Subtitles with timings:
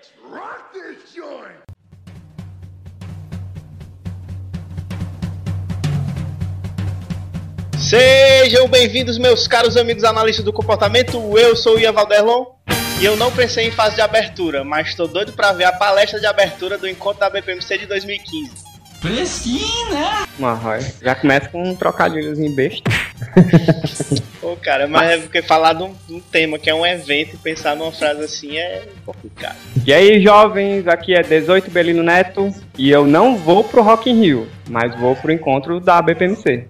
[0.00, 1.60] Let's rock this joint!
[7.78, 11.36] Sejam bem-vindos, meus caros amigos analistas do comportamento.
[11.36, 12.46] Eu sou o Ian Valderlon
[12.98, 16.18] e eu não pensei em fase de abertura, mas estou doido para ver a palestra
[16.18, 18.52] de abertura do encontro da BPMC de 2015.
[19.02, 20.26] Fresquinho, né?
[20.38, 22.90] Mas já começa com um trocadilhozinho besta.
[24.40, 27.34] Pô, cara, mas é porque falar de um, de um tema que é um evento
[27.34, 29.56] e pensar numa frase assim é complicado.
[29.86, 34.20] E aí, jovens, aqui é 18 Belino Neto e eu não vou pro Rock in
[34.20, 36.66] Rio, mas vou pro encontro da BPMC.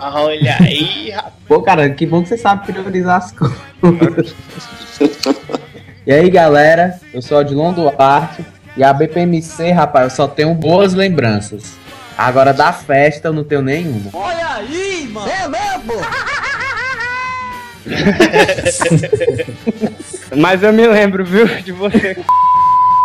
[0.00, 1.34] Olha aí, rapaz.
[1.46, 3.58] Pô, cara, que bom que você sabe priorizar as coisas.
[6.06, 8.44] e aí, galera, eu sou o Odilon Duarte
[8.76, 11.76] e a BPMC, rapaz, eu só tenho boas lembranças.
[12.18, 14.10] Agora da festa eu não tenho nenhuma.
[14.12, 15.30] Olha aí, mano!
[15.30, 15.94] É mesmo?
[20.36, 22.18] Mas eu me lembro, viu, de você.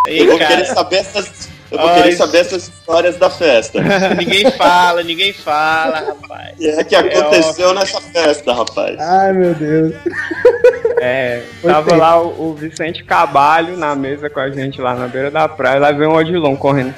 [0.08, 1.48] Eu vou cara, querer saber essas.
[1.70, 3.80] Eu vou Ó, querer saber essas histórias da festa.
[4.18, 6.56] ninguém fala, ninguém fala, rapaz.
[6.56, 9.00] O que é que aconteceu nessa festa, rapaz?
[9.00, 9.94] Ai, meu Deus.
[11.00, 15.30] É, tava lá o, o Vicente Cabalho na mesa com a gente lá na beira
[15.30, 16.96] da praia, lá veio um Odilon correndo.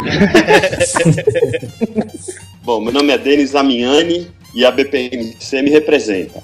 [2.64, 6.42] Bom, meu nome é Denis Amiani e a BPMC me representa.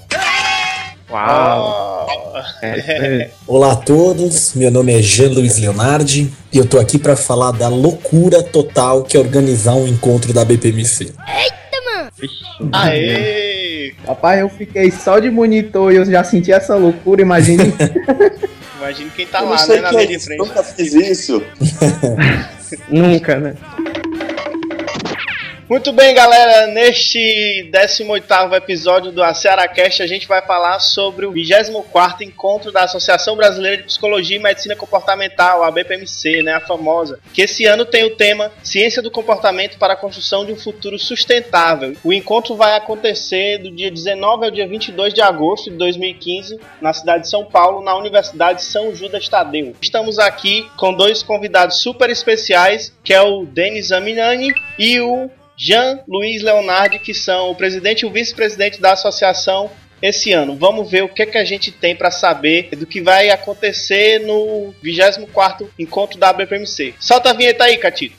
[1.10, 2.06] Uau!
[2.62, 7.16] É, Olá a todos, meu nome é Jean Luiz Leonardi e eu tô aqui para
[7.16, 11.12] falar da loucura total que é organizar um encontro da BPMC.
[12.18, 12.34] Vixe,
[12.72, 13.94] aê!
[14.06, 17.74] Rapaz, eu fiquei só de monitor e eu já senti essa loucura, imagine.
[18.78, 20.38] Imagina quem tá eu lá, né, na que é linha de frente.
[20.38, 21.42] nunca fiz isso.
[22.88, 23.54] Nunca, né?
[25.68, 26.68] Muito bem, galera.
[26.68, 33.34] Neste 18º episódio do AcearaCast, a gente vai falar sobre o 24º encontro da Associação
[33.34, 38.04] Brasileira de Psicologia e Medicina Comportamental, a BPMC, né, a famosa, que esse ano tem
[38.04, 41.96] o tema Ciência do Comportamento para a Construção de um Futuro Sustentável.
[42.04, 46.92] O encontro vai acontecer do dia 19 ao dia 22 de agosto de 2015, na
[46.92, 49.74] cidade de São Paulo, na Universidade São Judas Tadeu.
[49.82, 56.00] Estamos aqui com dois convidados super especiais, que é o Denis Aminani e o Jean
[56.06, 59.70] Luiz Leonardi, que são o presidente e o vice-presidente da associação
[60.02, 60.56] esse ano.
[60.56, 64.74] Vamos ver o que, que a gente tem para saber do que vai acontecer no
[64.84, 66.94] 24º encontro da BPMC.
[67.00, 68.16] Solta a vinheta aí, Catito.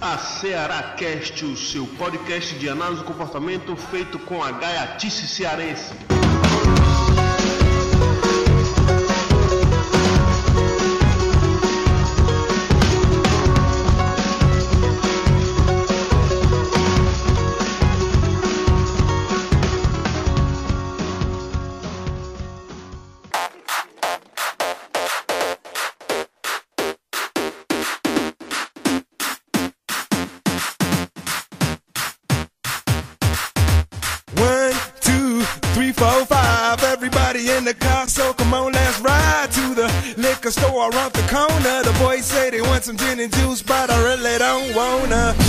[0.00, 5.92] A Ceará Cast, o seu podcast de análise do comportamento feito com a gaiatice cearense.
[42.86, 45.45] Some gin and juice, but I really don't wanna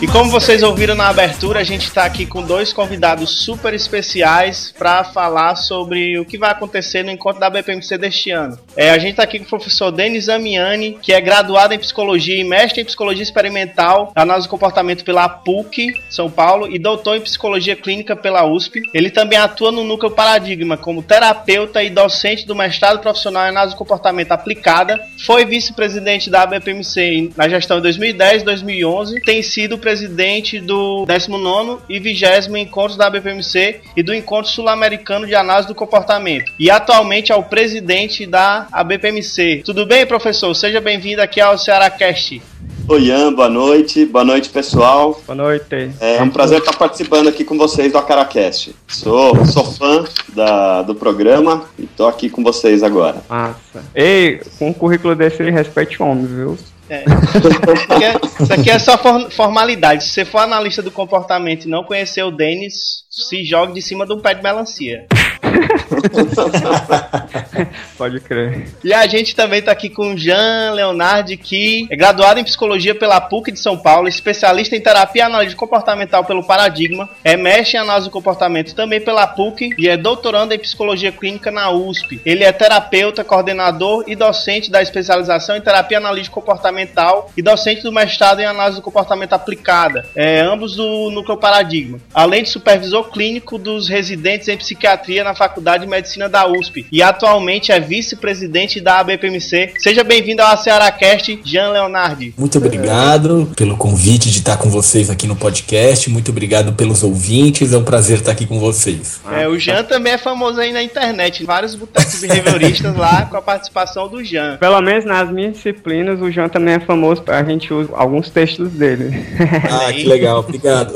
[0.00, 4.72] E como vocês ouviram na abertura, a gente está aqui com dois convidados super especiais
[4.78, 8.56] para falar sobre o que vai acontecer no encontro da BPMC deste ano.
[8.76, 12.40] É, a gente está aqui com o professor Denis Amiani, que é graduado em psicologia
[12.40, 17.20] e mestre em psicologia experimental, análise do comportamento pela PUC São Paulo e doutor em
[17.20, 18.80] psicologia clínica pela USP.
[18.94, 23.74] Ele também atua no núcleo Paradigma como terapeuta e docente do mestrado profissional em análise
[23.74, 25.04] do comportamento aplicada.
[25.26, 29.20] Foi vice-presidente da BPMC na gestão de 2010 2011.
[29.22, 32.24] Tem sido presidente do 19 e 20
[32.58, 36.52] Encontros da BPMC e do Encontro Sul-Americano de Análise do Comportamento.
[36.58, 39.62] E atualmente é o presidente da ABPMC.
[39.64, 40.52] Tudo bem, professor?
[40.52, 42.42] Seja bem-vindo aqui ao Ceará Cast.
[42.86, 44.04] Oi, Ian, boa noite.
[44.04, 45.18] Boa noite, pessoal.
[45.26, 45.90] Boa noite.
[46.00, 48.74] É um prazer estar participando aqui com vocês do Acaracast.
[48.88, 50.04] Sou, sou fã
[50.34, 53.22] da, do programa e tô aqui com vocês agora.
[53.26, 53.82] Massa.
[53.94, 56.58] Ei, com um currículo desse, respeite o homem, viu?
[56.90, 57.04] É.
[57.04, 60.04] Isso aqui é, isso aqui é só for- formalidade.
[60.04, 64.06] Se você for analista do comportamento e não conhecer o Denis, se jogue de cima
[64.06, 65.06] de um pé de melancia.
[67.96, 68.68] Pode crer.
[68.84, 73.20] E a gente também tá aqui com Jean Leonardi, que é graduado em psicologia pela
[73.20, 78.08] PUC de São Paulo, especialista em terapia analítica comportamental pelo Paradigma, é mestre em análise
[78.08, 82.20] do comportamento também pela PUC e é doutorando em psicologia clínica na USP.
[82.24, 87.82] Ele é terapeuta, coordenador e docente da especialização em terapia analítica comportamental comportamental e docente
[87.82, 93.10] do mestrado em análise do comportamento aplicada, é, ambos do núcleo paradigma, além de supervisor
[93.10, 98.80] clínico dos residentes em psiquiatria na Faculdade de Medicina da USP e atualmente é vice-presidente
[98.80, 99.74] da ABPMC.
[99.78, 102.32] Seja bem-vindo ao Cearacast, Jean Leonardi.
[102.36, 107.74] Muito obrigado pelo convite de estar com vocês aqui no podcast, muito obrigado pelos ouvintes,
[107.74, 109.20] é um prazer estar aqui com vocês.
[109.30, 113.42] É, o Jean também é famoso aí na internet, vários botecos behavioristas lá com a
[113.42, 114.56] participação do Jean.
[114.56, 118.70] Pelo menos nas minhas disciplinas, o Jean também é famoso, a gente usa alguns textos
[118.70, 119.26] dele.
[119.70, 120.94] Ah, que legal, obrigado.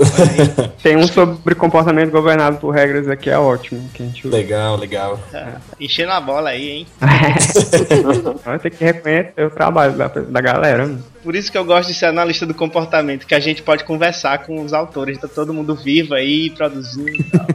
[0.83, 3.83] Tem um sobre comportamento governado por regras aqui, é ótimo.
[3.93, 5.21] Que a gente Legal, legal.
[5.33, 5.55] É,
[5.85, 6.87] enchendo a bola aí, hein?
[8.45, 10.97] Vai ter que reconhecer o trabalho da, da galera.
[11.23, 14.45] Por isso que eu gosto de ser analista do comportamento, que a gente pode conversar
[14.45, 17.47] com os autores, tá todo mundo vivo aí, produzindo e tal.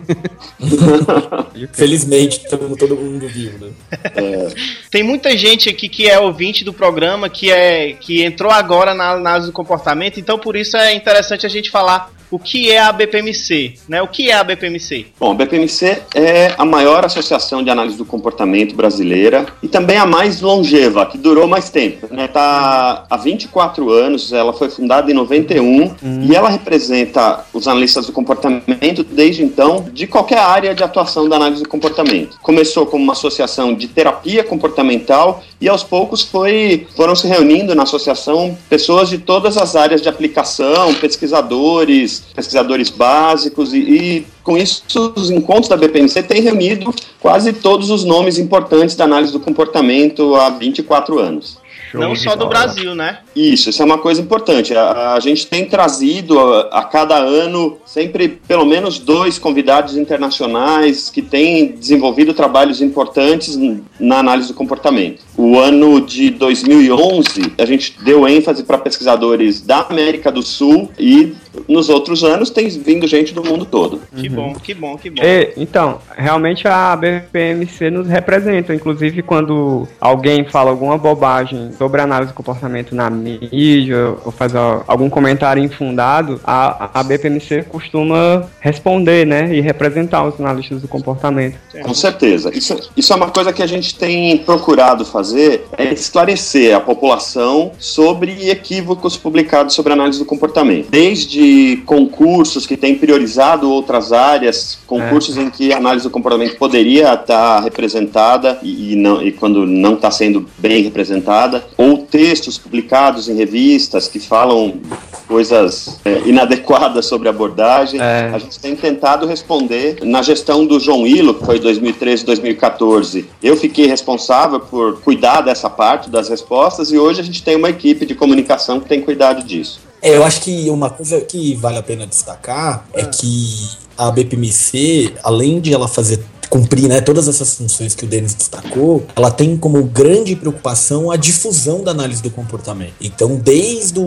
[1.74, 3.72] Felizmente, estamos todo mundo vivo, né?
[4.16, 4.48] É.
[4.90, 9.12] Tem muita gente aqui que é ouvinte do programa, que é que entrou agora na
[9.12, 12.92] análise do comportamento, então por isso é interessante a gente falar o que é a
[12.92, 14.02] BPMC, né?
[14.02, 15.08] O que é a BPMC?
[15.20, 20.06] Bom, a BPMC é a maior associação de análise do comportamento brasileira e também a
[20.06, 22.28] mais longeva, que durou mais tempo, né?
[22.28, 25.96] Tá há 24 anos, ela foi fundada em 91 hum.
[26.22, 31.36] e ela representa os analistas do comportamento desde então de qualquer área de atuação da
[31.36, 32.38] análise do comportamento.
[32.42, 37.84] Começou como uma associação de terapia comportamental e aos poucos foi foram se reunindo na
[37.84, 44.84] associação pessoas de todas as áreas de aplicação, pesquisadores, pesquisadores básicos e, e com isso
[45.16, 50.36] os encontros da BPMC têm reunido quase todos os nomes importantes da análise do comportamento
[50.36, 51.58] há 24 anos.
[51.92, 53.20] Show Não só do Brasil, né?
[53.36, 54.76] Isso, isso é uma coisa importante.
[54.76, 61.10] A, a gente tem trazido a, a, cada ano sempre pelo menos dois convidados internacionais
[61.10, 63.58] que têm desenvolvido trabalhos importantes
[64.00, 65.24] na análise do comportamento.
[65.38, 71.36] O ano de 2011, a gente deu ênfase para pesquisadores da América do Sul e
[71.68, 74.02] nos outros anos tem vindo gente do mundo todo.
[74.16, 74.36] Que uhum.
[74.36, 75.22] bom, que bom, que bom.
[75.24, 82.32] E, então, realmente a BPMC nos representa, inclusive quando alguém fala alguma bobagem sobre análise
[82.32, 89.56] de comportamento na mídia ou faz algum comentário infundado, a, a BPMC costuma responder, né,
[89.56, 91.58] e representar os analistas do comportamento.
[91.84, 92.56] Com certeza.
[92.56, 97.72] Isso, isso é uma coisa que a gente tem procurado fazer, é esclarecer a população
[97.78, 100.90] sobre equívocos publicados sobre análise do comportamento.
[100.90, 105.42] Desde concursos que têm priorizado outras áreas, concursos é.
[105.42, 109.94] em que a análise do comportamento poderia estar representada e, e não, e quando não
[109.94, 114.80] está sendo bem representada, ou textos publicados em revistas que falam
[115.28, 118.00] coisas é, inadequadas sobre a abordagem.
[118.00, 118.32] É.
[118.34, 123.26] A gente tem tentado responder na gestão do João Hilo, que foi 2013 2014.
[123.42, 127.70] Eu fiquei responsável por cuidar dessa parte das respostas e hoje a gente tem uma
[127.70, 129.80] equipe de comunicação que tem cuidado disso.
[130.02, 134.12] É, eu acho que uma coisa que vale a pena destacar é, é que a
[134.12, 139.32] BPMC, além de ela fazer cumprir né, todas essas funções que o Denis destacou, ela
[139.32, 142.94] tem como grande preocupação a difusão da análise do comportamento.
[143.02, 144.06] Então, desde o,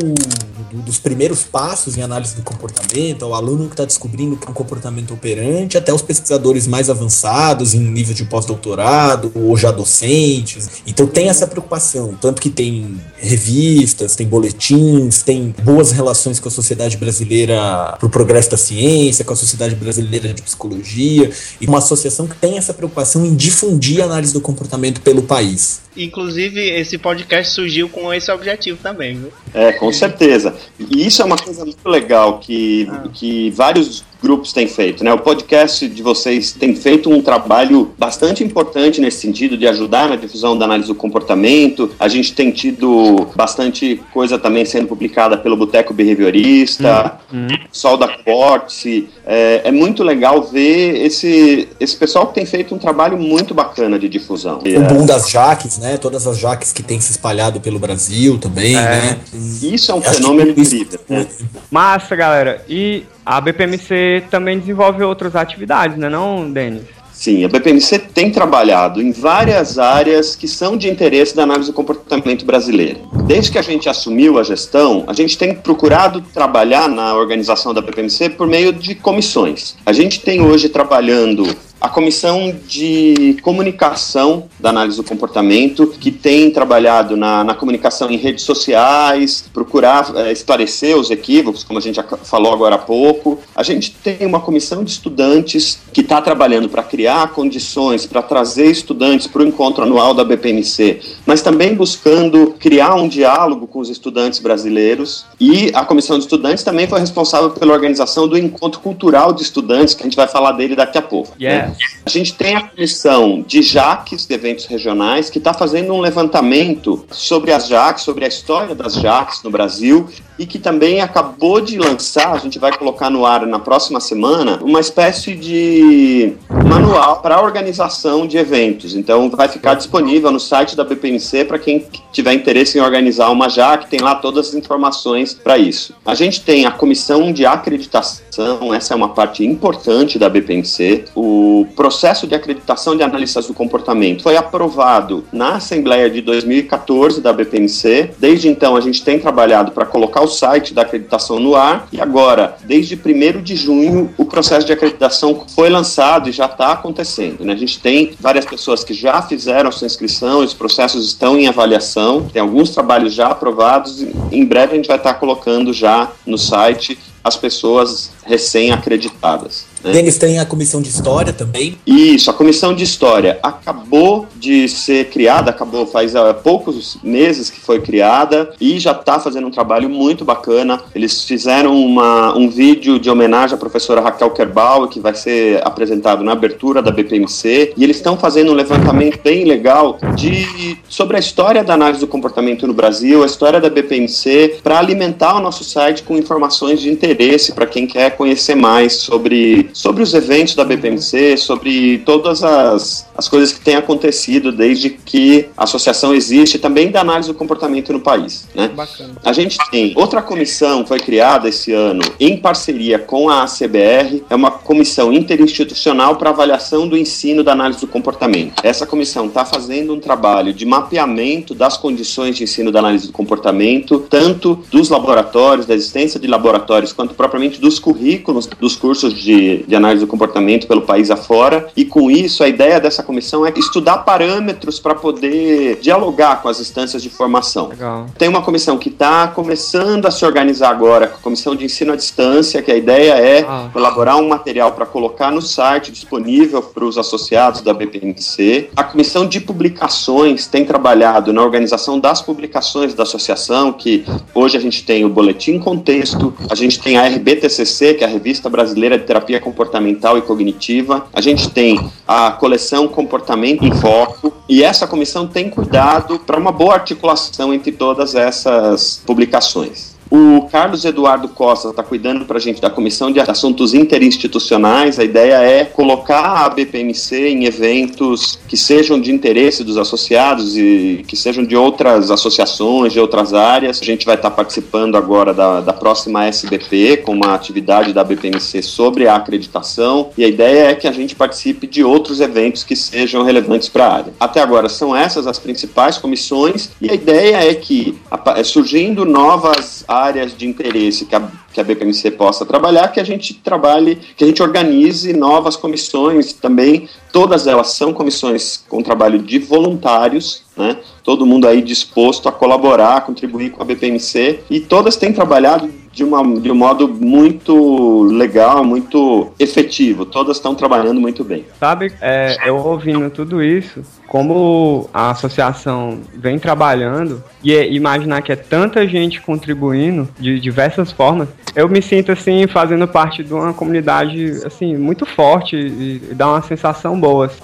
[0.73, 4.51] do, dos primeiros passos em análise do comportamento, ao aluno que está descobrindo que é
[4.51, 10.83] um comportamento operante, até os pesquisadores mais avançados em nível de pós-doutorado ou já docentes.
[10.87, 16.53] Então, tem essa preocupação, tanto que tem revistas, tem boletins, tem boas relações com a
[16.53, 21.79] sociedade brasileira para o progresso da ciência, com a sociedade brasileira de psicologia, e uma
[21.79, 25.81] associação que tem essa preocupação em difundir a análise do comportamento pelo país.
[25.97, 29.33] Inclusive, esse podcast surgiu com esse objetivo também, viu?
[29.53, 30.55] É, com certeza.
[30.79, 33.09] E isso é uma coisa muito legal que, ah.
[33.13, 35.13] que vários grupos têm feito, né?
[35.13, 40.17] O podcast de vocês tem feito um trabalho bastante importante nesse sentido de ajudar na
[40.17, 41.91] difusão da análise do comportamento.
[41.99, 47.49] A gente tem tido bastante coisa também sendo publicada pelo Boteco Behaviorista, uhum.
[47.73, 49.09] Sol da Corte.
[49.27, 53.99] É, é, muito legal ver esse, esse pessoal que tem feito um trabalho muito bacana
[53.99, 54.59] de difusão.
[54.59, 55.97] O boom das Jaques, né?
[55.97, 58.81] Todas as Jaques que têm se espalhado pelo Brasil também, é.
[58.81, 59.19] né?
[59.63, 61.01] Isso é um fenômeno incrível.
[61.09, 61.27] Né?
[61.71, 62.65] Massa, galera.
[62.69, 66.83] E a BPMC também desenvolve outras atividades, né, não, Denis?
[67.13, 71.73] Sim, a BPMC tem trabalhado em várias áreas que são de interesse da análise do
[71.73, 72.99] comportamento brasileiro.
[73.27, 77.81] Desde que a gente assumiu a gestão, a gente tem procurado trabalhar na organização da
[77.81, 79.77] BPMC por meio de comissões.
[79.87, 81.45] A gente tem hoje trabalhando
[81.81, 88.17] a comissão de comunicação da análise do comportamento, que tem trabalhado na, na comunicação em
[88.17, 93.39] redes sociais, procurar é, esclarecer os equívocos, como a gente já falou agora há pouco.
[93.57, 98.71] A gente tem uma comissão de estudantes que está trabalhando para criar condições para trazer
[98.71, 103.89] estudantes para o encontro anual da BPMC, mas também buscando criar um diálogo com os
[103.89, 105.25] estudantes brasileiros.
[105.41, 109.95] E a comissão de estudantes também foi responsável pela organização do encontro cultural de estudantes,
[109.95, 111.33] que a gente vai falar dele daqui a pouco.
[111.69, 111.70] Né?
[112.05, 117.07] A gente tem a comissão de JACs, de eventos regionais, que está fazendo um levantamento
[117.11, 120.09] sobre as JACs, sobre a história das JACs no Brasil
[120.41, 124.59] e que também acabou de lançar, a gente vai colocar no ar na próxima semana,
[124.63, 126.33] uma espécie de
[126.65, 128.95] manual para organização de eventos.
[128.95, 133.51] Então vai ficar disponível no site da BPMC para quem tiver interesse em organizar uma
[133.51, 135.95] JAC, tem lá todas as informações para isso.
[136.07, 141.05] A gente tem a comissão de acreditação, essa é uma parte importante da BPMC.
[141.15, 147.31] O processo de acreditação de analistas do comportamento foi aprovado na Assembleia de 2014 da
[147.31, 148.13] BPMC.
[148.19, 152.01] Desde então a gente tem trabalhado para colocar o site da acreditação no ar e
[152.01, 157.45] agora, desde 1 de junho, o processo de acreditação foi lançado e já está acontecendo.
[157.45, 157.53] Né?
[157.53, 162.29] A gente tem várias pessoas que já fizeram sua inscrição, os processos estão em avaliação,
[162.33, 166.11] tem alguns trabalhos já aprovados, e em breve a gente vai estar tá colocando já
[166.27, 169.70] no site as pessoas recém-acreditadas.
[169.83, 169.93] Né?
[169.93, 171.79] Denis tem a comissão de história também.
[171.87, 177.61] Isso, a comissão de história acabou de ser criada, acabou faz uh, poucos meses que
[177.61, 180.81] foi criada e já está fazendo um trabalho muito bacana.
[180.95, 186.23] Eles fizeram uma, um vídeo de homenagem à professora Raquel Kerbal, que vai ser apresentado
[186.23, 191.21] na abertura da BPMC, e eles estão fazendo um levantamento bem legal de, sobre a
[191.21, 195.65] história da análise do comportamento no Brasil, a história da BPMC, para alimentar o nosso
[195.65, 200.65] site com informações de interesse para quem quer conhecer mais sobre sobre os eventos da
[200.65, 206.91] BPMC, sobre todas as, as coisas que têm acontecido desde que a associação existe, também
[206.91, 208.49] da análise do comportamento no país.
[208.55, 208.69] Né?
[208.69, 209.15] Bacana.
[209.25, 214.25] A gente tem outra comissão que foi criada esse ano em parceria com a ACBR,
[214.29, 218.61] é uma comissão interinstitucional para avaliação do ensino da análise do comportamento.
[218.63, 223.13] Essa comissão está fazendo um trabalho de mapeamento das condições de ensino da análise do
[223.13, 229.60] comportamento, tanto dos laboratórios, da existência de laboratórios, quanto propriamente dos currículos dos cursos de
[229.67, 233.53] de, análise do comportamento pelo país afora, e com isso a ideia dessa comissão é
[233.57, 237.69] estudar parâmetros para poder dialogar com as instâncias de formação.
[237.69, 238.07] Legal.
[238.19, 241.97] Tem uma comissão que está começando a se organizar agora, a comissão de ensino à
[241.97, 243.71] distância, que a ideia é ah.
[243.75, 248.71] elaborar um material para colocar no site disponível para os associados da BPMC.
[248.77, 254.61] A comissão de publicações tem trabalhado na organização das publicações da associação, que hoje a
[254.61, 258.99] gente tem o Boletim Contexto, a gente tem a RBTCC, que é a Revista Brasileira
[258.99, 261.07] de Terapia comportamental e cognitiva.
[261.13, 266.53] A gente tem a coleção Comportamento em Foco e essa comissão tem cuidado para uma
[266.53, 269.90] boa articulação entre todas essas publicações.
[270.11, 274.99] O Carlos Eduardo Costa está cuidando para a gente da Comissão de Assuntos Interinstitucionais.
[274.99, 281.05] A ideia é colocar a BPMC em eventos que sejam de interesse dos associados e
[281.07, 283.81] que sejam de outras associações, de outras áreas.
[283.81, 288.03] A gente vai estar tá participando agora da, da próxima SBP, com uma atividade da
[288.03, 290.11] BPMC sobre a acreditação.
[290.19, 293.87] E a ideia é que a gente participe de outros eventos que sejam relevantes para
[293.87, 294.13] a área.
[294.19, 297.97] Até agora são essas as principais comissões e a ideia é que,
[298.43, 303.05] surgindo novas áreas, áreas de interesse que a, que a BPMC possa trabalhar, que a
[303.05, 306.89] gente trabalhe, que a gente organize novas comissões também.
[307.13, 310.77] Todas elas são comissões com trabalho de voluntários, né?
[311.03, 316.05] Todo mundo aí disposto a colaborar, contribuir com a BPMC e todas têm trabalhado de,
[316.05, 320.05] uma, de um modo muito legal, muito efetivo.
[320.05, 321.45] Todas estão trabalhando muito bem.
[321.59, 328.33] Sabe, é, eu ouvindo tudo isso, como a associação vem trabalhando e é, imaginar que
[328.33, 333.53] é tanta gente contribuindo de diversas formas, eu me sinto assim fazendo parte de uma
[333.53, 337.27] comunidade assim muito forte e, dá uma sensação boa.
[337.27, 337.41] Assim.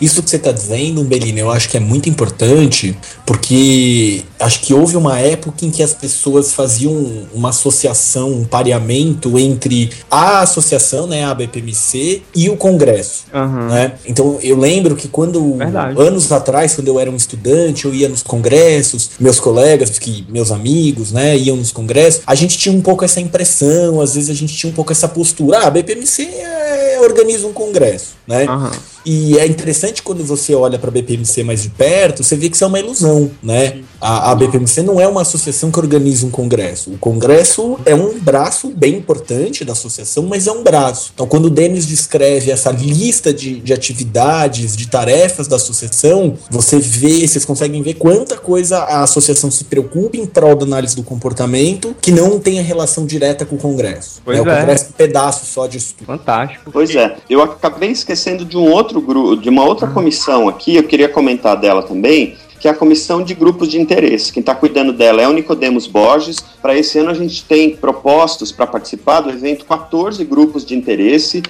[0.00, 4.74] Isso que você está dizendo, Belina, eu acho que é muito importante, porque acho que
[4.74, 11.06] houve uma época em que as pessoas faziam uma associação, um pareamento entre a associação,
[11.06, 13.24] né, a BPMC, e o Congresso.
[13.32, 13.68] Uhum.
[13.68, 13.92] Né?
[14.06, 16.00] Então eu lembro que quando, Verdade.
[16.00, 20.50] anos atrás, quando eu era um estudante, eu ia nos congressos, meus colegas, que, meus
[20.52, 24.34] amigos, né, iam nos congressos, a gente tinha um pouco essa impressão, às vezes a
[24.34, 28.44] gente tinha um pouco essa postura, ah, a BPMC é, organiza um congresso, né?
[28.44, 28.70] Uhum.
[29.04, 32.56] E é interessante quando você olha para a BPMC mais de perto, você vê que
[32.56, 33.80] isso é uma ilusão, né?
[34.00, 36.90] A, a, a BPMC não é uma associação que organiza um congresso.
[36.90, 41.12] O congresso é um braço bem importante da associação, mas é um braço.
[41.14, 46.78] Então, quando o Denis descreve essa lista de, de atividades, de tarefas da associação, você
[46.80, 51.04] vê, vocês conseguem ver quanta coisa a associação se preocupa em prol da análise do
[51.04, 54.20] comportamento que não tenha relação direta com o congresso.
[54.24, 54.60] Pois é, O é.
[54.60, 56.06] congresso é um pedaço só disso tudo.
[56.06, 56.70] Fantástico.
[56.72, 60.82] Pois é, eu acabei esquecendo de um outro grupo, de uma outra comissão aqui, eu
[60.82, 64.32] queria comentar dela também, que é a comissão de grupos de interesse.
[64.32, 66.38] Quem está cuidando dela é o Nicodemos Borges.
[66.62, 71.42] Para esse ano a gente tem propostos para participar do evento 14 grupos de interesse.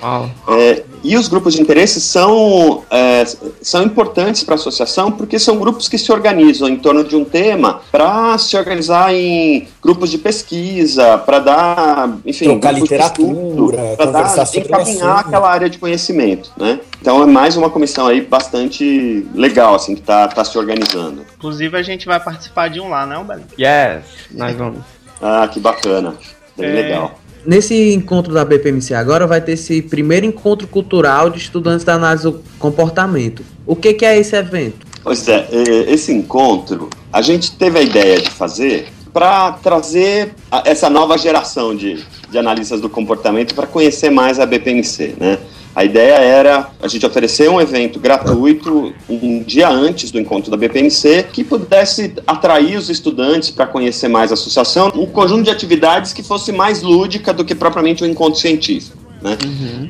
[0.49, 3.25] É, e os grupos de interesse são, é,
[3.63, 7.25] são importantes para a associação porque são grupos que se organizam em torno de um
[7.25, 14.07] tema para se organizar em grupos de pesquisa, para dar, enfim, Trocar literatura, estudo, pra
[14.09, 16.81] conversar dar, encaminhar aquela área de conhecimento, né?
[17.01, 21.04] Então é mais uma comissão aí bastante legal, assim, que está tá se organizando.
[21.37, 23.47] Inclusive a gente vai participar de um lá, não, Belinho?
[23.59, 24.81] Yes, nós vamos.
[25.23, 26.15] Ah, que bacana,
[26.57, 26.73] bem É.
[26.73, 27.19] legal.
[27.47, 32.25] Nesse encontro da BPMC agora vai ter esse primeiro encontro cultural de estudantes da análise
[32.25, 33.43] do comportamento.
[33.67, 34.85] O que, que é esse evento?
[35.03, 40.35] Pois é, eh, esse encontro a gente teve a ideia de fazer para trazer
[40.65, 45.39] essa nova geração de, de analistas do comportamento para conhecer mais a BPMC, né?
[45.75, 50.57] A ideia era a gente oferecer um evento gratuito um dia antes do encontro da
[50.57, 56.13] BPMC que pudesse atrair os estudantes para conhecer mais a associação, um conjunto de atividades
[56.13, 59.04] que fosse mais lúdica do que propriamente um encontro científico.
[59.25, 59.39] Né?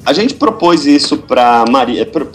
[0.06, 1.64] A gente propôs isso para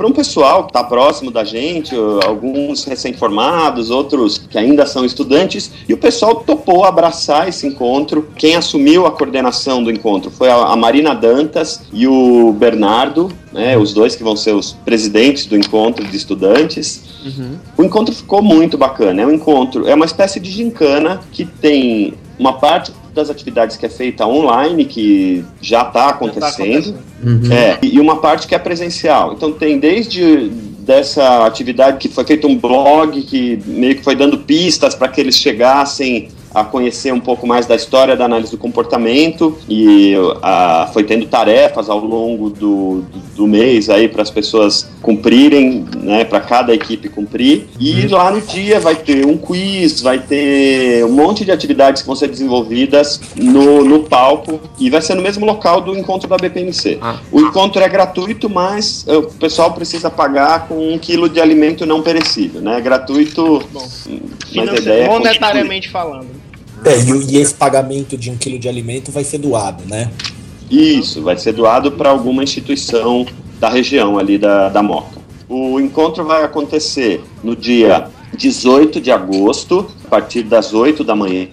[0.05, 5.93] um pessoal que está próximo da gente, alguns recém-formados, outros que ainda são estudantes, e
[5.93, 8.27] o pessoal topou abraçar esse encontro.
[8.35, 13.93] Quem assumiu a coordenação do encontro foi a, Marina Dantas e o Bernardo, né, os
[13.93, 17.01] dois que vão ser os presidentes do encontro de estudantes.
[17.77, 19.21] O encontro ficou muito bacana.
[19.21, 23.85] É um encontro, é uma espécie de gincana que tem uma parte das atividades que
[23.85, 26.95] é feita online, que já está acontecendo,
[27.51, 29.33] é, e uma parte que é presencial.
[29.33, 30.49] Então tem desde
[30.79, 35.21] dessa atividade que foi feito um blog que meio que foi dando pistas para que
[35.21, 40.89] eles chegassem a conhecer um pouco mais da história da análise do comportamento e ah,
[40.93, 46.23] foi tendo tarefas ao longo do, do, do mês aí para as pessoas cumprirem, né,
[46.23, 47.67] para cada equipe cumprir.
[47.79, 52.07] E lá no dia vai ter um quiz, vai ter um monte de atividades que
[52.07, 56.37] vão ser desenvolvidas no, no palco e vai ser no mesmo local do encontro da
[56.37, 56.97] BPMC.
[57.01, 57.19] Ah.
[57.31, 61.85] O encontro é gratuito, mas eh, o pessoal precisa pagar com um quilo de alimento
[61.85, 62.77] não perecível, né?
[62.77, 66.48] É gratuito, mas a ideia é monetariamente falando.
[66.85, 70.09] É, e, e esse pagamento de um quilo de alimento vai ser doado, né?
[70.69, 73.25] Isso, vai ser doado para alguma instituição
[73.59, 75.19] da região ali da, da Moca.
[75.47, 81.47] O encontro vai acontecer no dia 18 de agosto, a partir das 8 da manhã,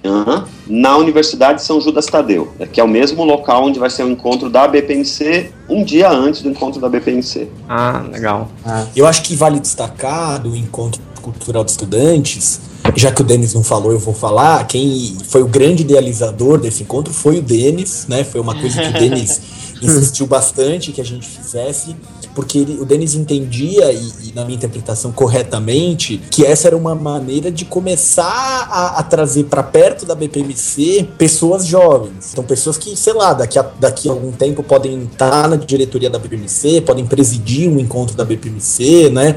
[0.66, 4.50] na Universidade São Judas Tadeu, que é o mesmo local onde vai ser o encontro
[4.50, 7.48] da BPMC, um dia antes do encontro da BPMC.
[7.68, 8.50] Ah, legal.
[8.94, 12.60] Eu acho que vale destacar do encontro cultural de estudantes,
[12.94, 14.66] já que o Denis não falou, eu vou falar.
[14.66, 18.24] Quem foi o grande idealizador desse encontro foi o Denis, né?
[18.24, 19.40] Foi uma coisa que o Denis
[19.82, 21.94] insistiu bastante que a gente fizesse,
[22.34, 26.94] porque ele- o Denis entendia, e, e na minha interpretação corretamente, que essa era uma
[26.94, 32.30] maneira de começar a, a trazer para perto da BPMC pessoas jovens.
[32.32, 36.08] Então, pessoas que, sei lá, daqui a, daqui a algum tempo podem estar na diretoria
[36.08, 39.36] da BPMC, podem presidir um encontro da BPMC, né?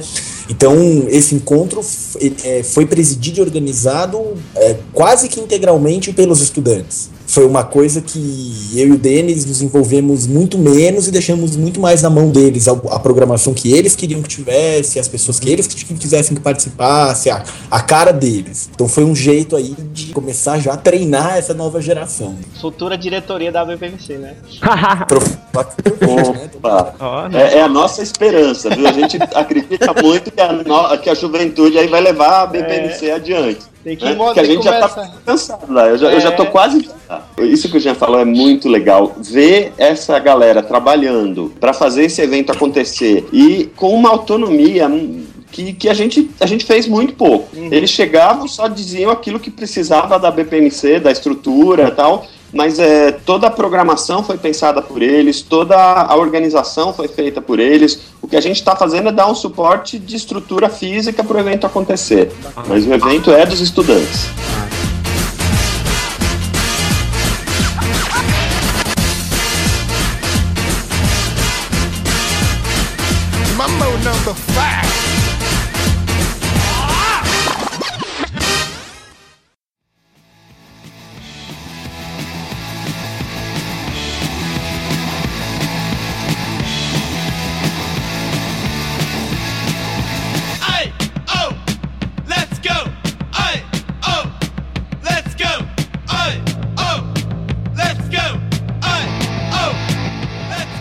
[0.50, 1.82] Então, esse encontro
[2.44, 4.20] é, foi presidido e organizado
[4.56, 7.12] é, quase que integralmente pelos estudantes.
[7.30, 11.80] Foi uma coisa que eu e o Denis nos envolvemos muito menos e deixamos muito
[11.80, 15.48] mais na mão deles a, a programação que eles queriam que tivesse, as pessoas que
[15.48, 18.68] eles que que quisessem que participasse, a, a cara deles.
[18.74, 22.36] Então foi um jeito aí de começar já a treinar essa nova geração.
[22.60, 24.34] Futura diretoria da BPMC, né?
[26.58, 27.30] Opa!
[27.32, 28.88] É, é a nossa esperança, viu?
[28.88, 33.12] A gente acredita muito que a, no- que a juventude aí vai levar a BPMC
[33.12, 33.60] adiante.
[33.90, 34.16] Tem que né?
[34.16, 35.88] Porque a gente que já tá cansado lá.
[35.88, 36.46] Eu já, eu já tô É.
[36.46, 36.88] quase.
[37.40, 39.16] Isso que o Jean falou é muito legal.
[39.18, 45.74] Ver essa galera trabalhando para fazer esse evento acontecer e com uma autonomia hum, que,
[45.74, 47.50] que a, gente, a gente fez muito pouco.
[47.56, 52.28] Eles chegavam, só diziam aquilo que precisava da BPMC, da estrutura e tal.
[52.52, 57.60] Mas é, toda a programação foi pensada por eles, toda a organização foi feita por
[57.60, 58.00] eles.
[58.22, 61.40] O que a gente está fazendo é dar um suporte de estrutura física para o
[61.40, 62.32] evento acontecer.
[62.68, 64.30] Mas o evento é dos estudantes.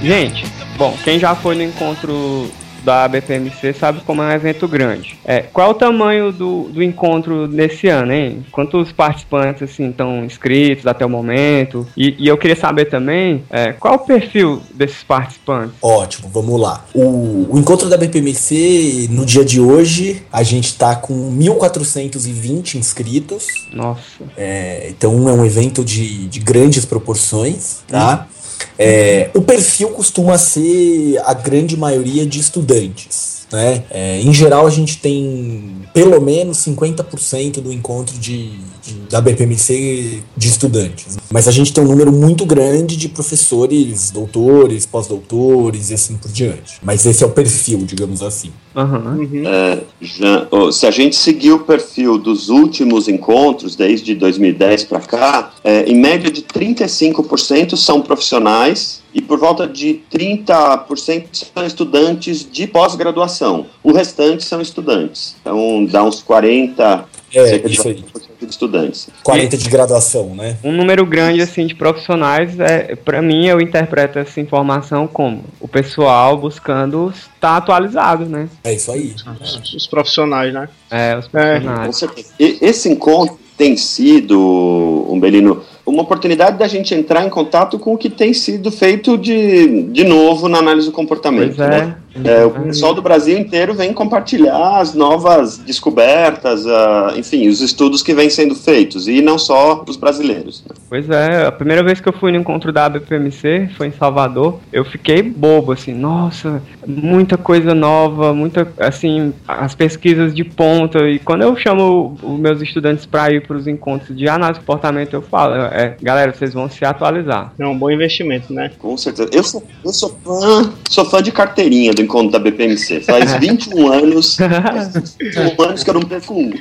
[0.09, 0.43] Gente,
[0.79, 2.51] bom, quem já foi no encontro
[2.83, 5.19] da BPMC sabe como é um evento grande.
[5.23, 8.43] É, qual é o tamanho do, do encontro nesse ano, hein?
[8.51, 11.87] Quantos participantes assim estão inscritos até o momento?
[11.95, 15.75] E, e eu queria saber também é, qual o perfil desses participantes.
[15.83, 16.87] Ótimo, vamos lá.
[16.95, 23.47] O, o encontro da BPMC, no dia de hoje, a gente tá com 1.420 inscritos.
[23.75, 24.25] Nossa.
[24.39, 28.27] É, então é um evento de, de grandes proporções, tá?
[28.33, 28.38] Hum.
[28.79, 33.39] É, o perfil costuma ser a grande maioria de estudantes.
[33.51, 33.83] Né?
[33.91, 40.23] É, em geral, a gente tem pelo menos 50% do encontro de, de, da BPMC
[40.37, 41.19] de estudantes.
[41.31, 46.31] Mas a gente tem um número muito grande de professores, doutores, pós-doutores e assim por
[46.31, 46.79] diante.
[46.83, 48.51] Mas esse é o perfil, digamos assim.
[48.75, 49.43] Uhum.
[49.47, 55.01] É, já, oh, se a gente seguir o perfil dos últimos encontros, desde 2010 para
[55.01, 62.49] cá, é, em média de 35% são profissionais e por volta de 30% são estudantes
[62.51, 63.67] de pós-graduação.
[63.83, 65.35] O restante são estudantes.
[65.41, 68.05] Então dá uns 40, é, isso aí.
[68.47, 69.09] De estudantes.
[69.23, 70.57] 40 de graduação, né?
[70.63, 75.69] Um número grande assim de profissionais é, para mim eu interpreto essa informação como o
[75.69, 78.49] pessoal buscando estar atualizado, né?
[78.65, 79.15] É isso aí.
[79.41, 80.69] Os, os profissionais, né?
[80.91, 82.03] É, os profissionais.
[82.03, 87.99] É, esse encontro tem sido, Umbelino, uma oportunidade da gente entrar em contato com o
[87.99, 91.57] que tem sido feito de, de novo na análise do comportamento.
[91.57, 91.81] Pois é.
[91.81, 91.97] Né?
[92.25, 98.03] É, o pessoal do Brasil inteiro vem compartilhar as novas descobertas, uh, enfim, os estudos
[98.03, 100.65] que vêm sendo feitos, e não só os brasileiros.
[100.67, 100.75] Né?
[100.89, 104.59] Pois é, a primeira vez que eu fui no encontro da ABPMC foi em Salvador,
[104.73, 111.19] eu fiquei bobo, assim, nossa, muita coisa nova, muita, assim, as pesquisas de ponta, e
[111.19, 115.13] quando eu chamo os meus estudantes para ir para os encontros de análise de comportamento,
[115.13, 117.53] eu falo, é, galera, vocês vão se atualizar.
[117.59, 118.71] É um bom investimento, né?
[118.79, 119.29] Com certeza.
[119.31, 123.01] Eu sou, eu sou fã, sou fã de carteirinha do encontro da BPMC.
[123.03, 124.39] Faz 21 anos,
[125.21, 126.51] 21 anos que eu não perco um.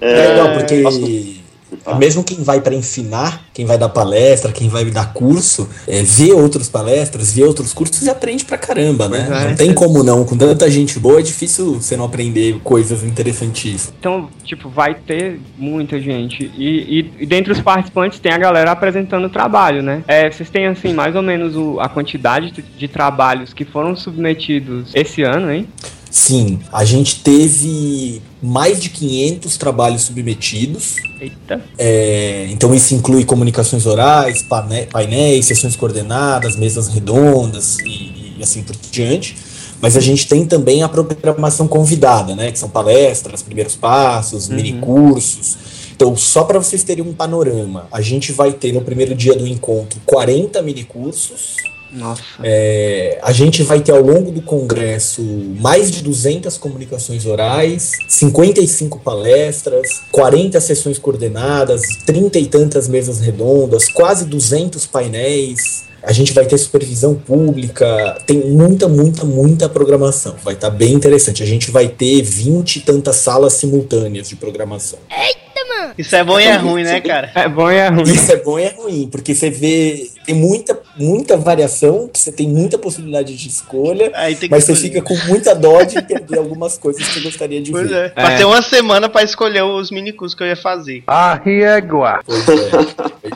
[0.00, 1.41] é, legal, porque
[1.98, 6.32] mesmo quem vai para ensinar, quem vai dar palestra, quem vai dar curso, é, vê
[6.32, 9.28] outras palestras, vê outros cursos e aprende pra caramba, né?
[9.30, 10.24] É, não tem como não.
[10.24, 13.92] Com tanta gente boa é difícil você não aprender coisas interessantíssimas.
[13.98, 16.50] Então, tipo, vai ter muita gente.
[16.56, 20.02] E, e, e dentre os participantes tem a galera apresentando trabalho, né?
[20.06, 23.94] É, vocês têm, assim, mais ou menos o, a quantidade de, de trabalhos que foram
[23.96, 25.68] submetidos esse ano, hein?
[26.12, 30.96] Sim, a gente teve mais de 500 trabalhos submetidos.
[31.18, 31.64] Eita.
[31.78, 34.44] É, então isso inclui comunicações orais,
[34.92, 39.38] painéis, sessões coordenadas, mesas redondas e, e, assim por diante.
[39.80, 42.52] Mas a gente tem também a programação convidada, né?
[42.52, 44.56] Que são palestras, primeiros passos, uhum.
[44.56, 45.56] minicursos.
[45.96, 49.46] Então, só para vocês terem um panorama, a gente vai ter no primeiro dia do
[49.46, 51.56] encontro 40 minicursos
[51.92, 52.22] nossa.
[52.42, 55.22] É, a gente vai ter ao longo do congresso
[55.60, 63.88] mais de 200 comunicações orais, 55 palestras, 40 sessões coordenadas, 30 e tantas mesas redondas,
[63.88, 65.84] quase 200 painéis.
[66.02, 70.34] A gente vai ter supervisão pública, tem muita, muita, muita programação.
[70.42, 71.44] Vai estar tá bem interessante.
[71.44, 74.98] A gente vai ter 20 e tantas salas simultâneas de programação.
[75.08, 75.94] Eita, mano!
[75.96, 77.30] Isso é bom e é ruim, né, cara?
[77.36, 78.02] É bom e é ruim.
[78.02, 82.48] Isso é bom e é ruim, porque você vê tem muita, muita variação, você tem
[82.48, 84.12] muita possibilidade de escolha,
[84.50, 87.88] mas você fica com muita dó de perder algumas coisas que você gostaria de pois
[87.88, 87.96] ver.
[87.96, 88.06] É.
[88.06, 88.10] é.
[88.10, 91.02] Passei uma semana para escolher os minicursos que eu ia fazer.
[91.06, 92.20] Ah, riegua.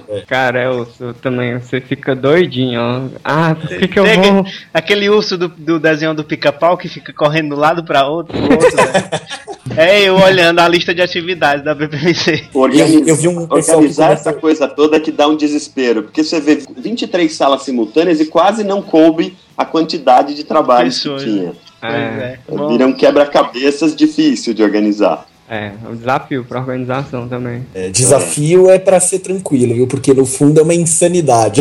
[0.08, 0.20] É.
[0.26, 3.00] Cara, eu, eu, também, você fica doidinho, ó.
[3.24, 4.46] Ah, por que, que eu vou...
[4.72, 8.36] Aquele urso do, do desenho do pica-pau que fica correndo de um lado para outro,
[8.38, 9.10] outro né?
[9.76, 12.48] É eu olhando a lista de atividades da BPMC.
[12.54, 12.94] Organiz...
[12.94, 16.62] Eu, eu vi um Organizar essa coisa toda que dá um desespero, porque você vê
[16.76, 21.52] 23 salas simultâneas e quase não coube a quantidade de trabalho que tinha.
[21.82, 21.88] É.
[21.88, 22.38] é.
[22.68, 25.26] Vira um quebra-cabeças difícil de organizar.
[25.48, 27.64] É, é um desafio para organização também.
[27.72, 29.86] É, desafio é, é para ser tranquilo, viu?
[29.86, 31.60] Porque no fundo é uma insanidade.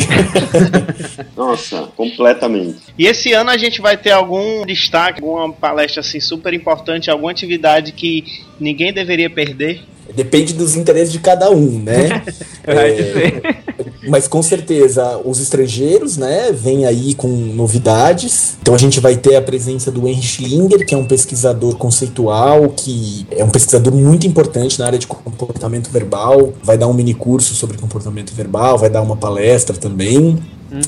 [1.37, 2.77] Nossa, completamente.
[2.97, 7.29] E esse ano a gente vai ter algum destaque, alguma palestra assim super importante, alguma
[7.29, 8.23] atividade que
[8.59, 9.83] ninguém deveria perder?
[10.15, 12.23] Depende dos interesses de cada um, né?
[12.63, 13.65] é,
[14.07, 18.57] mas com certeza os estrangeiros, né, vêm aí com novidades.
[18.61, 22.69] Então a gente vai ter a presença do Henry Schlinger, que é um pesquisador conceitual,
[22.69, 26.53] que é um pesquisador muito importante na área de comportamento verbal.
[26.63, 30.39] Vai dar um mini curso sobre comportamento verbal, vai dar uma palestra também.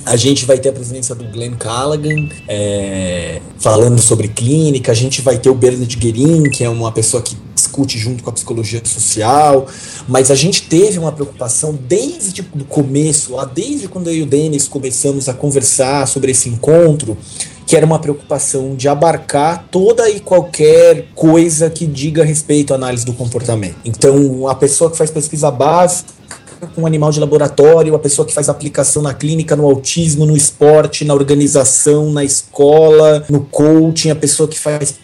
[0.06, 4.92] A gente vai ter a presença do Glenn Callaghan é, falando sobre clínica.
[4.92, 8.30] A gente vai ter o Bernard Guerin, que é uma pessoa que discute junto com
[8.30, 9.68] a psicologia social.
[10.08, 14.26] Mas a gente teve uma preocupação desde o começo, lá desde quando eu e o
[14.26, 17.18] Denis começamos a conversar sobre esse encontro,
[17.66, 23.06] que era uma preocupação de abarcar toda e qualquer coisa que diga respeito à análise
[23.06, 23.76] do comportamento.
[23.86, 26.18] Então, a pessoa que faz pesquisa básica
[26.66, 30.36] com um animal de laboratório, a pessoa que faz aplicação na clínica, no autismo, no
[30.36, 34.96] esporte, na organização, na escola, no coaching, a pessoa que faz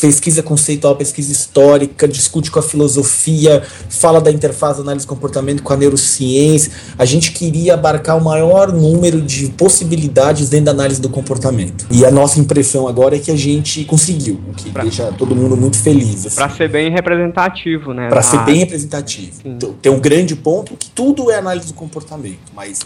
[0.00, 5.72] pesquisa conceitual, pesquisa histórica, discute com a filosofia, fala da interface análise de comportamento com
[5.72, 6.72] a neurociência.
[6.98, 11.86] A gente queria abarcar o maior número de possibilidades dentro da análise do comportamento.
[11.90, 15.34] E a nossa impressão agora é que a gente conseguiu, o que pra, deixa todo
[15.34, 16.26] mundo muito feliz.
[16.26, 16.36] Assim.
[16.36, 18.08] Para ser bem representativo, né?
[18.08, 19.40] Para ser bem representativo.
[19.44, 22.80] Então, tem um grande ponto que tudo é análise do comportamento, mas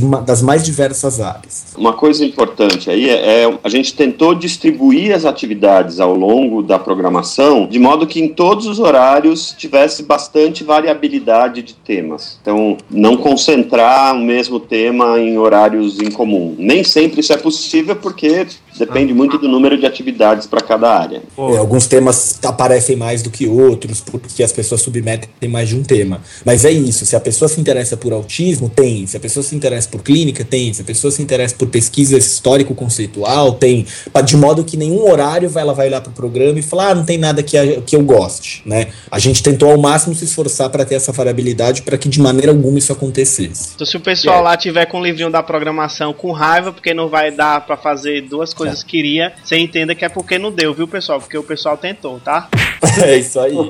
[0.00, 1.66] uma, das mais diversas áreas.
[1.76, 6.78] Uma coisa importante aí é, é, a gente tentou distribuir as atividades ao longo da
[6.78, 12.38] programação de modo que em todos os horários tivesse bastante variabilidade de temas.
[12.42, 16.54] Então, não concentrar o mesmo tema em horários em comum.
[16.58, 18.46] Nem sempre isso é possível porque
[18.78, 21.22] depende muito do número de atividades para cada área.
[21.36, 25.82] É, alguns temas aparecem mais do que outros porque as pessoas submetem mais de um
[25.82, 26.20] tema.
[26.44, 29.06] Mas é isso, se a pessoa se interessa por autismo, tem.
[29.06, 30.72] Se a pessoa se interessa por clínica, tem.
[30.72, 33.86] Se a pessoa se interessa por pesquisa histórico-conceitual, tem.
[34.24, 37.18] De modo que nenhum horário ela vai lá pro programa e falar, ah, não tem
[37.18, 38.88] nada que, que eu goste, né?
[39.10, 42.52] A gente tentou ao máximo se esforçar para ter essa variabilidade para que de maneira
[42.52, 43.70] alguma isso acontecesse.
[43.74, 44.42] Então se o pessoal é.
[44.42, 48.22] lá tiver com o livrinho da programação com raiva, porque não vai dar para fazer
[48.22, 51.20] duas coisas que queria, você entenda que é porque não deu, viu, pessoal?
[51.20, 52.48] Porque o pessoal tentou, tá?
[53.02, 53.54] é isso aí.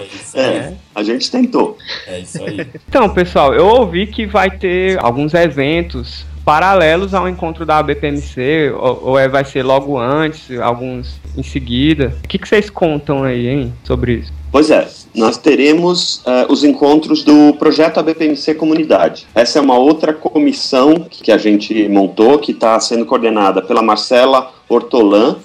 [0.00, 0.44] É, isso aí.
[0.44, 0.74] é.
[0.94, 1.76] A gente tentou.
[2.06, 2.66] É isso aí.
[2.88, 9.02] Então, pessoal, eu ouvi que vai ter alguns eventos paralelos ao encontro da BPMC, ou,
[9.04, 12.14] ou é, vai ser logo antes, alguns em seguida.
[12.24, 14.32] O que, que vocês contam aí, hein, sobre isso?
[14.52, 19.26] Pois é, nós teremos uh, os encontros do projeto ABPMC Comunidade.
[19.32, 24.52] Essa é uma outra comissão que a gente montou, que está sendo coordenada pela Marcela
[24.68, 25.36] Hortolan,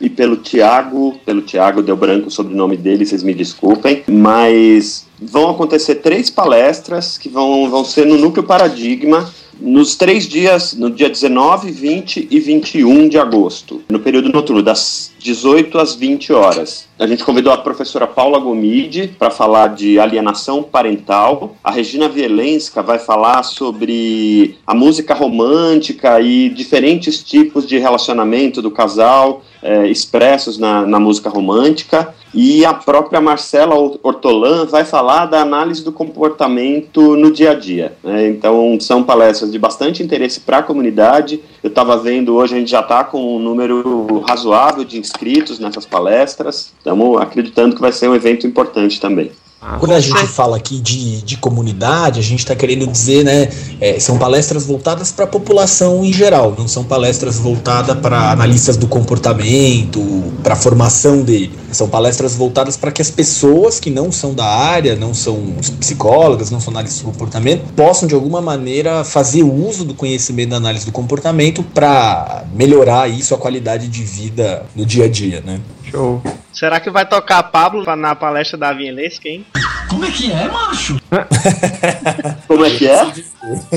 [0.00, 5.50] e, pelo Tiago, pelo Tiago deu branco o nome dele, vocês me desculpem, mas vão
[5.50, 11.08] acontecer três palestras que vão, vão ser no Núcleo Paradigma, nos três dias, no dia
[11.08, 16.86] 19, 20 e 21 de agosto, no período noturno, das 18 às 20 horas.
[16.98, 21.56] A gente convidou a professora Paula Gomide para falar de alienação parental.
[21.62, 28.70] A Regina Vielenska vai falar sobre a música romântica e diferentes tipos de relacionamento do
[28.70, 32.14] casal é, expressos na, na música romântica.
[32.32, 37.96] E a própria Marcela Hortolan vai falar da análise do comportamento no dia a dia.
[38.04, 38.28] Né?
[38.28, 41.40] Então, são palestras de bastante interesse para a comunidade.
[41.62, 45.86] Eu estava vendo hoje, a gente já está com um número razoável de inscritos nessas
[45.86, 46.72] palestras.
[46.76, 49.30] Estamos acreditando que vai ser um evento importante também.
[49.68, 53.48] Ah, Quando a gente fala aqui de, de comunidade, a gente está querendo dizer, né,
[53.80, 58.76] é, são palestras voltadas para a população em geral, não são palestras voltadas para analistas
[58.76, 60.00] do comportamento,
[60.40, 61.50] para a formação dele.
[61.72, 66.48] São palestras voltadas para que as pessoas que não são da área, não são psicólogas,
[66.48, 70.86] não são analistas do comportamento, possam de alguma maneira fazer uso do conhecimento da análise
[70.86, 75.58] do comportamento para melhorar isso, a qualidade de vida no dia a dia, né?
[75.90, 76.22] Show.
[76.52, 79.44] Será que vai tocar Pablo na palestra da Vienlesca, hein?
[79.88, 80.96] Como é que é, macho?
[82.46, 83.12] Como é que é?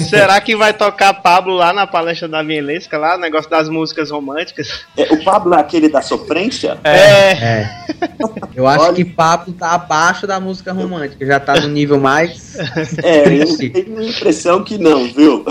[0.02, 4.10] Será que vai tocar Pablo lá na palestra da Vienlesca, lá, o negócio das músicas
[4.12, 4.86] românticas?
[4.98, 6.78] É, o Pablo é aquele da sofrência?
[6.84, 7.32] É.
[7.32, 7.70] é.
[8.56, 8.94] Eu acho Olha.
[8.94, 12.58] que Pablo tá abaixo da música romântica, já tá no nível mais.
[13.02, 15.46] É, eu tenho a impressão que não, viu?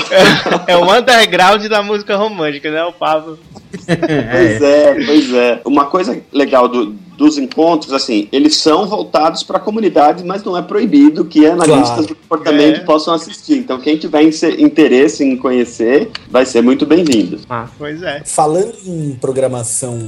[0.67, 3.39] É, é o underground da música romântica, né, o Pablo?
[3.87, 5.61] Pois é, pois é.
[5.65, 10.57] Uma coisa legal do, dos encontros, assim, eles são voltados para a comunidade, mas não
[10.57, 12.07] é proibido que analistas claro.
[12.07, 12.85] do comportamento é.
[12.85, 13.59] possam assistir.
[13.59, 17.41] Então, quem tiver interesse em conhecer, vai ser muito bem-vindo.
[17.51, 18.23] Ah, pois é.
[18.25, 19.99] Falando em programação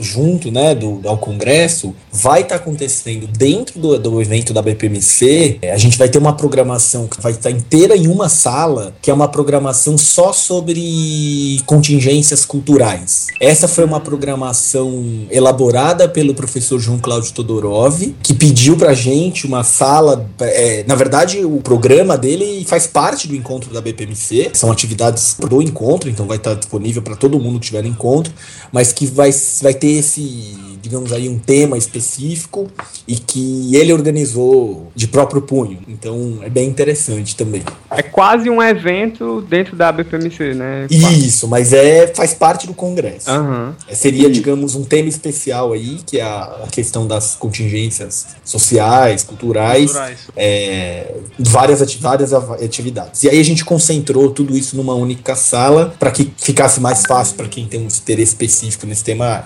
[0.00, 5.58] junto, né, do, ao Congresso, vai estar tá acontecendo dentro do, do evento da BPMC,
[5.60, 8.94] é, a gente vai ter uma programação que vai estar tá inteira em uma sala,
[9.02, 13.26] que é uma programação só sobre contingências culturais.
[13.38, 19.64] Essa foi uma programação elaborada pelo professor João Cláudio Todorov, que pediu pra gente uma
[19.64, 20.24] sala.
[20.40, 25.60] é, na verdade, o programa dele faz parte do encontro da BPMC, são atividades do
[25.60, 28.32] encontro, então vai estar disponível para todo mundo que tiver no encontro,
[28.70, 32.68] mas que vai, vai ter esse, digamos aí, um tema específico
[33.06, 35.78] e que ele organizou de próprio punho.
[35.88, 37.62] Então é bem interessante também.
[37.90, 40.86] É quase um evento dentro da BPMC, né?
[40.90, 43.30] Isso, mas é faz parte do congresso.
[43.30, 43.74] Aham.
[43.88, 49.22] É, Seria, digamos, um tema especial aí, que é a, a questão das contingências sociais,
[49.24, 50.18] culturais, Culturais.
[50.36, 53.22] é, várias, ati- várias atividades.
[53.24, 57.36] E aí a gente concentrou tudo isso numa única sala para que ficasse mais fácil
[57.36, 59.44] para quem tem um interesse específico nesse tema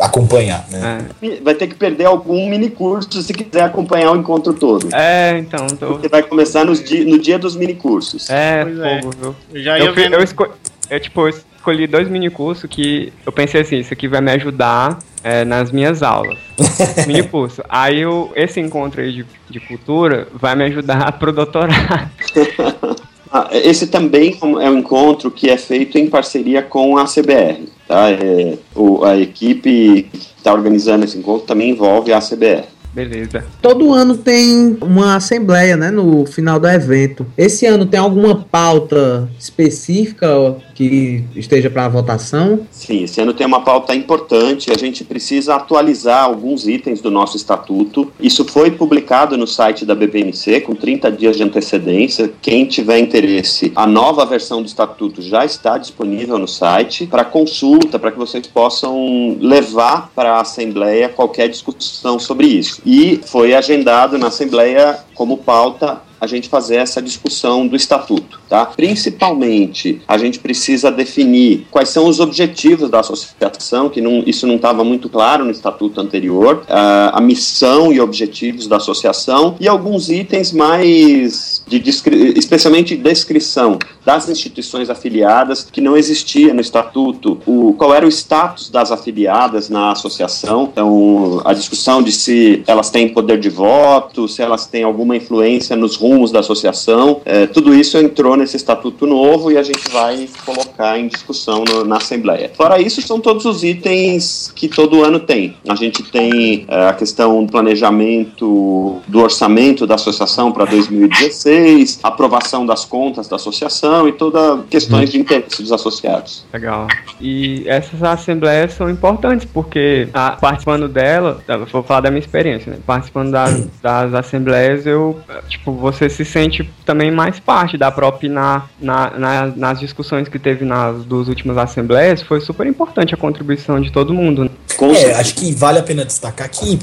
[0.00, 1.08] acompanhar, né?
[1.22, 1.40] É.
[1.40, 4.88] Vai ter que perder algum mini curso se quiser acompanhar o encontro todo.
[4.94, 5.86] É, então, tô...
[5.86, 8.28] Porque vai começar nos di- no dia dos mini cursos.
[8.30, 9.00] É, Pois é.
[9.02, 9.34] fogo, viu?
[9.52, 10.14] Eu já ia Eu, vendo.
[10.14, 10.46] eu, esco...
[10.90, 14.30] eu, tipo, eu escolhi dois mini cursos que eu pensei assim, isso aqui vai me
[14.32, 16.38] ajudar é, nas minhas aulas.
[17.06, 17.62] mini curso.
[17.68, 22.10] Aí eu, esse encontro aí de, de cultura vai me ajudar pro doutorado.
[23.36, 27.64] Ah, esse também é um encontro que é feito em parceria com a CBR.
[27.88, 28.08] Tá?
[28.12, 30.08] É, o- a equipe
[30.44, 32.64] está organizando esse encontro também envolve a CBR.
[32.92, 33.44] Beleza.
[33.60, 37.26] Todo ano tem uma assembleia, né, no final do evento.
[37.36, 42.66] Esse ano tem alguma pauta específica que esteja para votação?
[42.70, 44.72] Sim, esse ano tem uma pauta importante.
[44.72, 48.12] A gente precisa atualizar alguns itens do nosso estatuto.
[48.20, 52.32] Isso foi publicado no site da BPMC com 30 dias de antecedência.
[52.42, 57.98] Quem tiver interesse, a nova versão do estatuto já está disponível no site para consulta,
[57.98, 62.82] para que vocês possam levar para a Assembleia qualquer discussão sobre isso.
[62.84, 68.66] E foi agendado na Assembleia como pauta a gente fazer essa discussão do estatuto, tá?
[68.66, 74.56] Principalmente, a gente precisa definir quais são os objetivos da associação, que não, isso não
[74.56, 80.08] estava muito claro no estatuto anterior, ah, a missão e objetivos da associação e alguns
[80.08, 87.74] itens mais de descri- especialmente descrição das instituições afiliadas que não existia no estatuto, o
[87.74, 93.08] qual era o status das afiliadas na associação, então a discussão de se elas têm
[93.08, 97.98] poder de voto, se elas têm alguma influência nos rumos da associação, eh, tudo isso
[97.98, 102.50] entrou nesse estatuto novo e a gente vai colocar em discussão no- na Assembleia.
[102.56, 105.56] Fora isso, são todos os itens que todo ano tem.
[105.68, 112.64] A gente tem eh, a questão do planejamento do orçamento da associação para 2016, aprovação
[112.66, 116.44] das contas da associação e todas questões de interesse dos associados.
[116.52, 116.86] Legal.
[117.20, 121.40] E essas assembleias são importantes porque ah, participando dela,
[121.72, 122.78] vou falar da minha experiência, né?
[122.86, 128.70] Participando das, das assembleias, eu, tipo, você se sente também mais parte, dá pra opinar
[128.80, 133.80] na, na- nas discussões que teve nas duas últimas assembleias, foi super importante a contribuição
[133.80, 134.44] de todo mundo.
[134.44, 134.50] né?
[134.96, 136.78] É, acho que vale a pena destacar que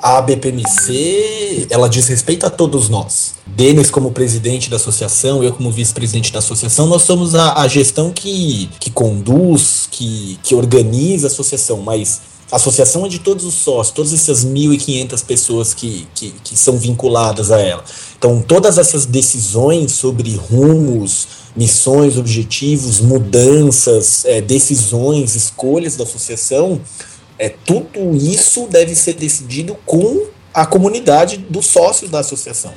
[0.00, 3.34] a BPMC, ela diz respeito a todos nós.
[3.46, 8.10] Denis como presidente da associação, eu como vice-presidente da associação, nós somos a, a gestão
[8.12, 13.54] que, que conduz, que, que organiza a associação, mas a associação é de todos os
[13.54, 17.84] sócios, todas essas 1.500 pessoas que, que, que são vinculadas a ela.
[18.18, 26.80] Então, todas essas decisões sobre rumos, missões, objetivos, mudanças, eh, decisões, escolhas da associação,
[27.38, 32.74] é, tudo isso deve ser decidido com a comunidade dos sócios da associação.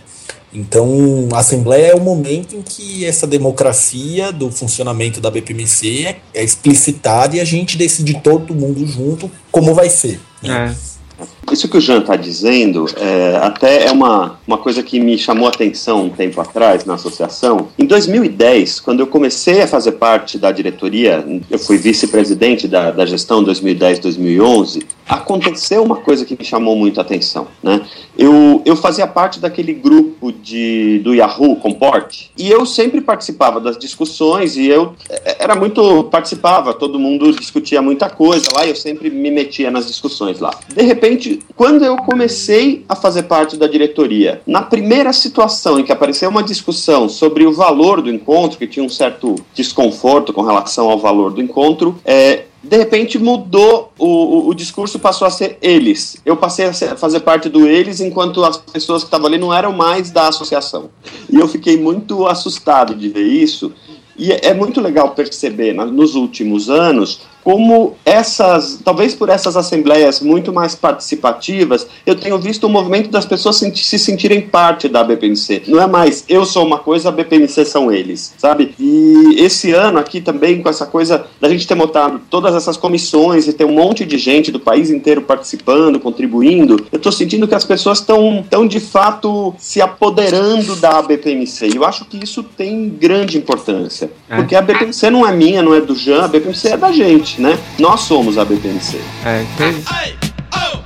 [0.53, 6.21] Então, a Assembleia é o momento em que essa democracia do funcionamento da BPMC é,
[6.33, 10.19] é explicitada e a gente decide todo mundo junto como vai ser.
[10.43, 10.75] né?
[11.19, 11.25] É.
[11.51, 15.47] Isso que o Jean está dizendo é, até é uma, uma coisa que me chamou
[15.47, 17.69] a atenção um tempo atrás na associação.
[17.77, 23.05] Em 2010, quando eu comecei a fazer parte da diretoria, eu fui vice-presidente da, da
[23.05, 27.47] gestão 2010-2011, aconteceu uma coisa que me chamou muito a atenção.
[27.61, 27.81] Né?
[28.17, 33.77] Eu, eu fazia parte daquele grupo de, do Yahoo Comport e eu sempre participava das
[33.77, 38.75] discussões e eu é, era muito participava, todo mundo discutia muita coisa lá e eu
[38.75, 40.51] sempre me metia nas discussões lá.
[40.73, 45.91] De repente, quando eu comecei a fazer parte da diretoria, na primeira situação em que
[45.91, 50.89] apareceu uma discussão sobre o valor do encontro, que tinha um certo desconforto com relação
[50.89, 55.57] ao valor do encontro, é, de repente mudou o, o, o discurso passou a ser
[55.61, 56.17] eles.
[56.25, 59.53] Eu passei a ser- fazer parte do eles enquanto as pessoas que estavam ali não
[59.53, 60.89] eram mais da associação.
[61.29, 63.71] E eu fiquei muito assustado de ver isso.
[64.17, 69.57] E é é muito legal perceber na- nos últimos anos como essas, talvez por essas
[69.57, 74.87] assembleias muito mais participativas, eu tenho visto o movimento das pessoas se, se sentirem parte
[74.87, 75.63] da BPMC.
[75.67, 78.73] Não é mais eu sou uma coisa, a BPMC são eles, sabe?
[78.79, 83.47] E esse ano aqui também, com essa coisa da gente ter montado todas essas comissões
[83.47, 87.55] e ter um monte de gente do país inteiro participando, contribuindo, eu tô sentindo que
[87.55, 91.69] as pessoas estão tão de fato se apoderando da BPMC.
[91.69, 94.11] E eu acho que isso tem grande importância.
[94.29, 94.35] É.
[94.37, 97.30] Porque a BPMC não é minha, não é do Jean, a BPMC é da gente,
[97.37, 97.57] né?
[97.79, 99.01] Nós somos a BPMC.
[99.25, 99.45] É.
[99.59, 100.17] Hey,
[100.53, 100.79] oh,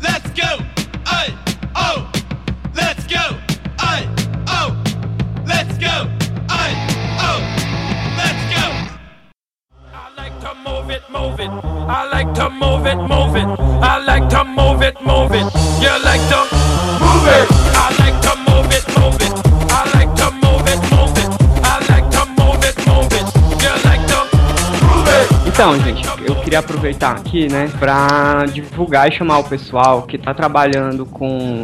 [0.00, 0.62] let's go.
[1.06, 1.34] Hey,
[1.76, 2.02] oh,
[2.74, 3.36] let's go.
[3.80, 4.08] Hey,
[4.48, 4.72] oh,
[5.46, 6.08] let's go.
[6.50, 7.40] Oh,
[8.16, 8.66] let's go.
[9.92, 11.50] I like to move it, move it.
[11.88, 13.46] I like to move it, move it.
[13.82, 15.46] I like to move it, move it.
[15.80, 16.46] You like to
[17.00, 17.48] move it.
[17.74, 19.39] I like to move it, move it.
[25.60, 30.32] Então, gente, eu queria aproveitar aqui, né, pra divulgar e chamar o pessoal que tá
[30.32, 31.60] trabalhando com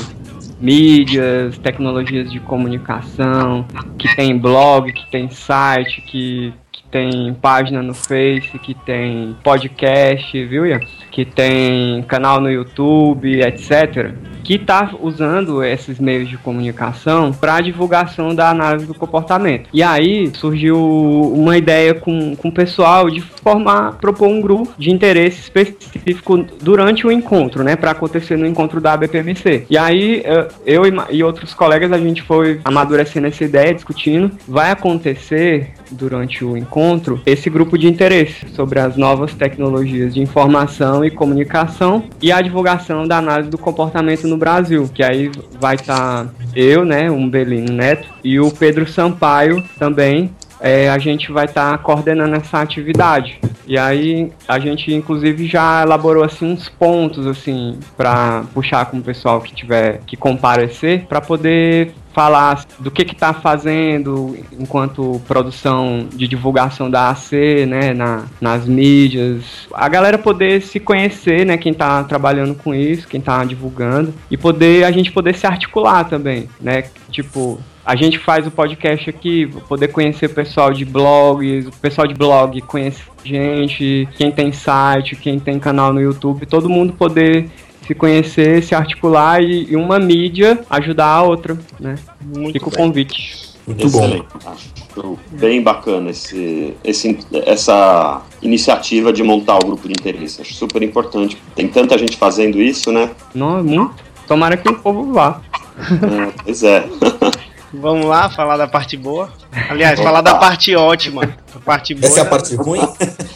[0.60, 3.66] mídias, tecnologias de comunicação,
[3.98, 10.44] que tem blog, que tem site, que, que tem página no Face, que tem podcast,
[10.44, 10.80] viu, Ian?
[11.10, 14.12] Que tem canal no YouTube, etc.
[14.46, 19.68] Que tá usando esses meios de comunicação para divulgação da análise do comportamento.
[19.72, 24.92] E aí surgiu uma ideia com, com o pessoal de formar, propor um grupo de
[24.92, 29.66] interesse específico durante o encontro, né, para acontecer no encontro da BPMC.
[29.68, 34.30] E aí eh, eu e, e outros colegas a gente foi amadurecendo essa ideia, discutindo.
[34.46, 41.04] Vai acontecer durante o encontro esse grupo de interesse sobre as novas tecnologias de informação
[41.04, 45.30] e comunicação e a divulgação da análise do comportamento no Brasil, que aí
[45.60, 50.30] vai estar eu, né, um Belino Neto e o Pedro Sampaio também
[50.60, 53.40] é, a gente vai estar coordenando essa atividade.
[53.66, 59.02] E aí a gente inclusive já elaborou assim uns pontos assim para puxar com o
[59.02, 66.08] pessoal que tiver que comparecer para poder falar do que que tá fazendo enquanto produção
[66.14, 69.68] de divulgação da AC, né, na, nas mídias.
[69.74, 74.36] A galera poder se conhecer, né, quem tá trabalhando com isso, quem tá divulgando e
[74.38, 76.84] poder a gente poder se articular também, né?
[77.10, 82.08] Tipo, a gente faz o podcast aqui, poder conhecer o pessoal de blogs, o pessoal
[82.08, 87.48] de blog conhece gente, quem tem site, quem tem canal no YouTube, todo mundo poder
[87.86, 91.94] se conhecer, se articular e, e uma mídia ajudar a outra, né?
[92.20, 92.78] Muito Fica o bem.
[92.78, 93.54] convite.
[93.64, 94.04] Muito bom.
[94.04, 94.26] Excelente.
[94.44, 100.40] Acho bem bacana esse, esse, essa iniciativa de montar o grupo de interesse.
[100.40, 101.36] Acho super importante.
[101.54, 103.10] Tem tanta gente fazendo isso, né?
[103.34, 103.94] Não, muito.
[104.26, 105.40] Tomara que o povo vá.
[105.78, 106.88] É, pois é.
[107.80, 109.30] Vamos lá falar da parte boa.
[109.68, 111.22] Aliás, falar da parte ótima.
[111.54, 112.06] A parte boa.
[112.06, 112.80] Essa é a parte ruim?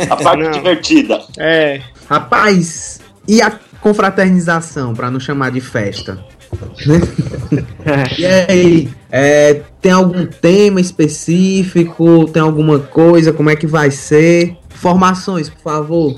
[0.09, 0.51] A parte Não.
[0.51, 1.23] divertida.
[1.39, 1.81] É.
[2.09, 6.25] Rapaz, e a confraternização, pra não chamar de festa?
[8.19, 12.27] e aí, é, tem algum tema específico?
[12.33, 13.33] Tem alguma coisa?
[13.33, 14.57] Como é que vai ser?
[14.75, 16.17] Informações, por favor.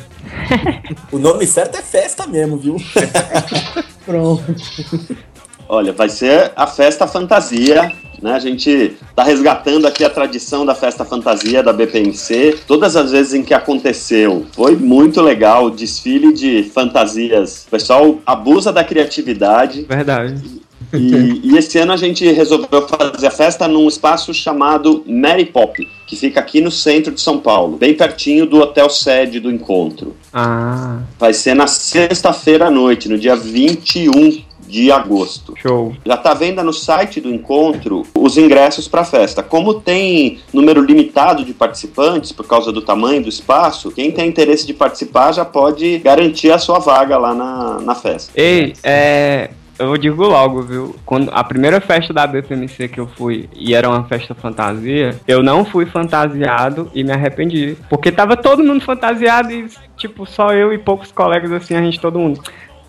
[1.11, 2.77] O nome certo é festa mesmo, viu?
[4.07, 4.45] Pronto.
[5.69, 7.91] Olha, vai ser a festa fantasia.
[8.23, 8.33] Né?
[8.33, 8.71] A gente
[9.11, 12.59] está resgatando aqui a tradição da festa fantasia da BPMC.
[12.67, 17.65] Todas as vezes em que aconteceu, foi muito legal o desfile de fantasias.
[17.67, 19.83] O pessoal abusa da criatividade.
[19.89, 20.63] Verdade.
[20.93, 25.89] E, e esse ano a gente resolveu fazer a festa num espaço chamado Mary Pop,
[26.07, 30.15] que fica aqui no centro de São Paulo, bem pertinho do hotel sede do encontro.
[30.33, 34.43] Ah, Vai ser na sexta-feira à noite, no dia 21
[34.73, 35.53] de agosto.
[35.59, 35.95] show.
[36.05, 39.43] Já está à venda no site do encontro os ingressos para a festa.
[39.43, 44.67] Como tem número limitado de participantes por causa do tamanho do espaço, quem tem interesse
[44.67, 48.33] de participar já pode garantir a sua vaga lá na, na festa.
[48.35, 49.51] Ei, é.
[49.79, 50.97] Eu digo logo, viu?
[51.05, 55.43] Quando a primeira festa da BPMC que eu fui e era uma festa fantasia, eu
[55.43, 57.77] não fui fantasiado e me arrependi.
[57.91, 59.67] Porque tava todo mundo fantasiado e,
[59.97, 62.41] tipo, só eu e poucos colegas assim, a gente todo mundo.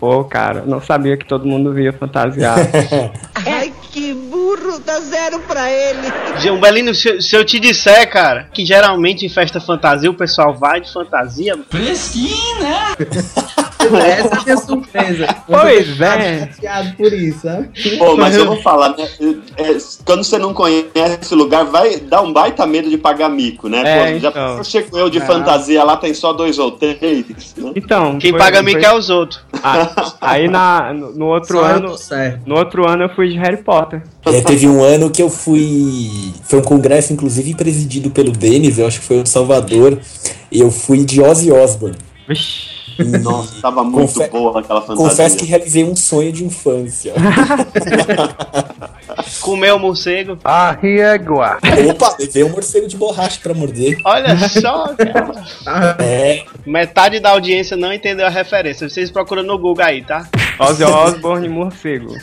[0.04, 2.60] Pô, cara, não sabia que todo mundo via fantasiado.
[3.34, 6.12] Ai, que burro, dá zero pra ele.
[6.40, 10.52] João Belino, se, se eu te disser, cara, que geralmente em festa fantasia o pessoal
[10.54, 11.58] vai de fantasia.
[11.70, 12.94] Fresquinho, né?
[14.04, 15.36] Essa é a minha surpresa.
[15.46, 16.38] Pois é.
[16.52, 17.68] chateado por isso, né?
[17.98, 19.06] Pô, mas eu vou falar, né?
[19.56, 23.68] é, quando você não conhece o lugar, vai dar um baita medo de pagar mico,
[23.68, 23.82] né?
[23.84, 24.64] É, Pô, já então.
[24.64, 25.26] chego eu de Ah.
[25.26, 27.72] fantasia lá, tem só dois ou três, né?
[27.76, 28.18] Então.
[28.18, 29.40] Quem foi- paga foi- mico é os outros.
[29.62, 31.96] Ah, aí na, no, no outro Só ano.
[32.46, 34.02] No outro ano eu fui de Harry Potter.
[34.26, 36.32] É, teve um ano que eu fui.
[36.44, 39.98] Foi um congresso, inclusive, presidido pelo Denis, eu acho que foi em Salvador.
[40.50, 41.96] Eu fui de Ozzy Osbourne.
[42.28, 42.73] Vixe.
[43.22, 45.08] Nossa, tava muito Confe- boa aquela fantasia.
[45.10, 47.12] Confesso que realizei um sonho de infância.
[49.40, 50.38] Comeu o morcego.
[50.44, 51.58] Arriégua.
[51.90, 53.98] Opa, levei um morcego de borracha pra morder.
[54.04, 54.94] Olha só,
[55.64, 55.96] cara.
[56.00, 58.88] É, Metade da audiência não entendeu a referência.
[58.88, 60.26] Vocês procuram no Google aí, tá?
[60.58, 62.12] Ozzy Osbourne morcego.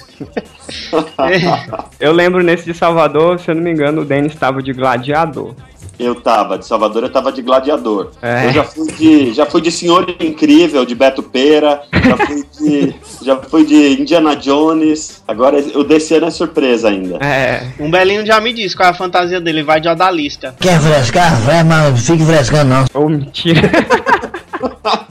[2.00, 5.54] Eu lembro nesse de Salvador, se eu não me engano, o Denis estava de gladiador.
[6.02, 8.12] Eu tava, de Salvador eu tava de gladiador.
[8.22, 8.48] É.
[8.48, 9.34] Eu já fui de.
[9.34, 12.96] Já fui de Senhor Incrível, de Beto Pera, já fui de.
[13.22, 15.22] já fui de Indiana Jones.
[15.28, 17.18] Agora o desse ano é surpresa ainda.
[17.18, 17.68] É.
[17.80, 19.64] Um belinho já me disse qual é a fantasia dele.
[19.64, 20.56] Vai de odalisca.
[20.60, 21.40] Quer frescar?
[21.42, 22.86] Vai, mas fique frescando não.
[22.94, 23.62] Ou mentira.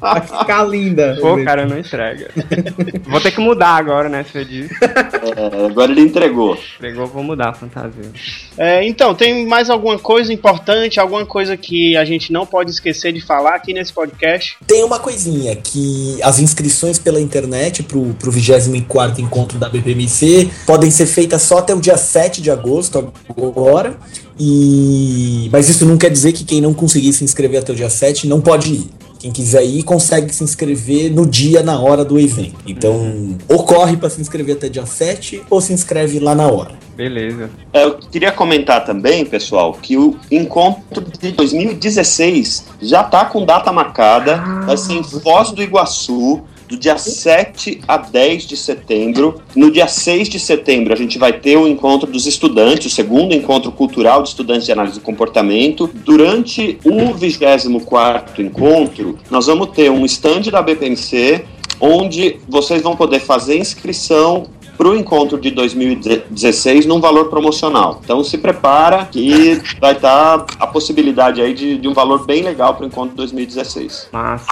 [0.00, 1.16] Vai ficar linda.
[1.20, 2.30] Pô, cara, não entrega.
[3.04, 4.24] Vou ter que mudar agora, né?
[4.30, 4.74] Se eu disse.
[4.82, 6.58] É, agora ele entregou.
[6.76, 8.10] Entregou, vou mudar a fantasia.
[8.56, 13.12] É, então, tem mais alguma coisa importante, alguma coisa que a gente não pode esquecer
[13.12, 14.56] de falar aqui nesse podcast?
[14.66, 20.90] tem uma coisinha, que as inscrições pela internet pro, pro 24 encontro da BPMC podem
[20.90, 23.96] ser feitas só até o dia 7 de agosto agora.
[24.38, 25.48] E...
[25.52, 28.26] Mas isso não quer dizer que quem não conseguir se inscrever até o dia 7
[28.26, 28.99] não pode ir.
[29.20, 32.56] Quem quiser ir consegue se inscrever no dia, na hora do evento.
[32.66, 36.72] Então, ou corre para se inscrever até dia 7 ou se inscreve lá na hora.
[36.96, 37.50] Beleza.
[37.70, 43.70] É, Eu queria comentar também, pessoal, que o encontro de 2016 já tá com data
[43.70, 44.38] marcada.
[44.64, 46.40] Vai ser em Foz do Iguaçu,
[46.70, 49.42] do dia 7 a 10 de setembro.
[49.56, 53.34] No dia 6 de setembro, a gente vai ter o encontro dos estudantes, o segundo
[53.34, 55.90] encontro cultural de estudantes de análise do comportamento.
[55.92, 61.44] Durante o 24 encontro, nós vamos ter um stand da BPMC,
[61.80, 64.46] onde vocês vão poder fazer inscrição
[64.78, 68.00] para o encontro de 2016 num valor promocional.
[68.02, 72.74] Então se prepara que vai estar a possibilidade aí de, de um valor bem legal
[72.74, 74.08] para o encontro de 2016.
[74.10, 74.46] Massa.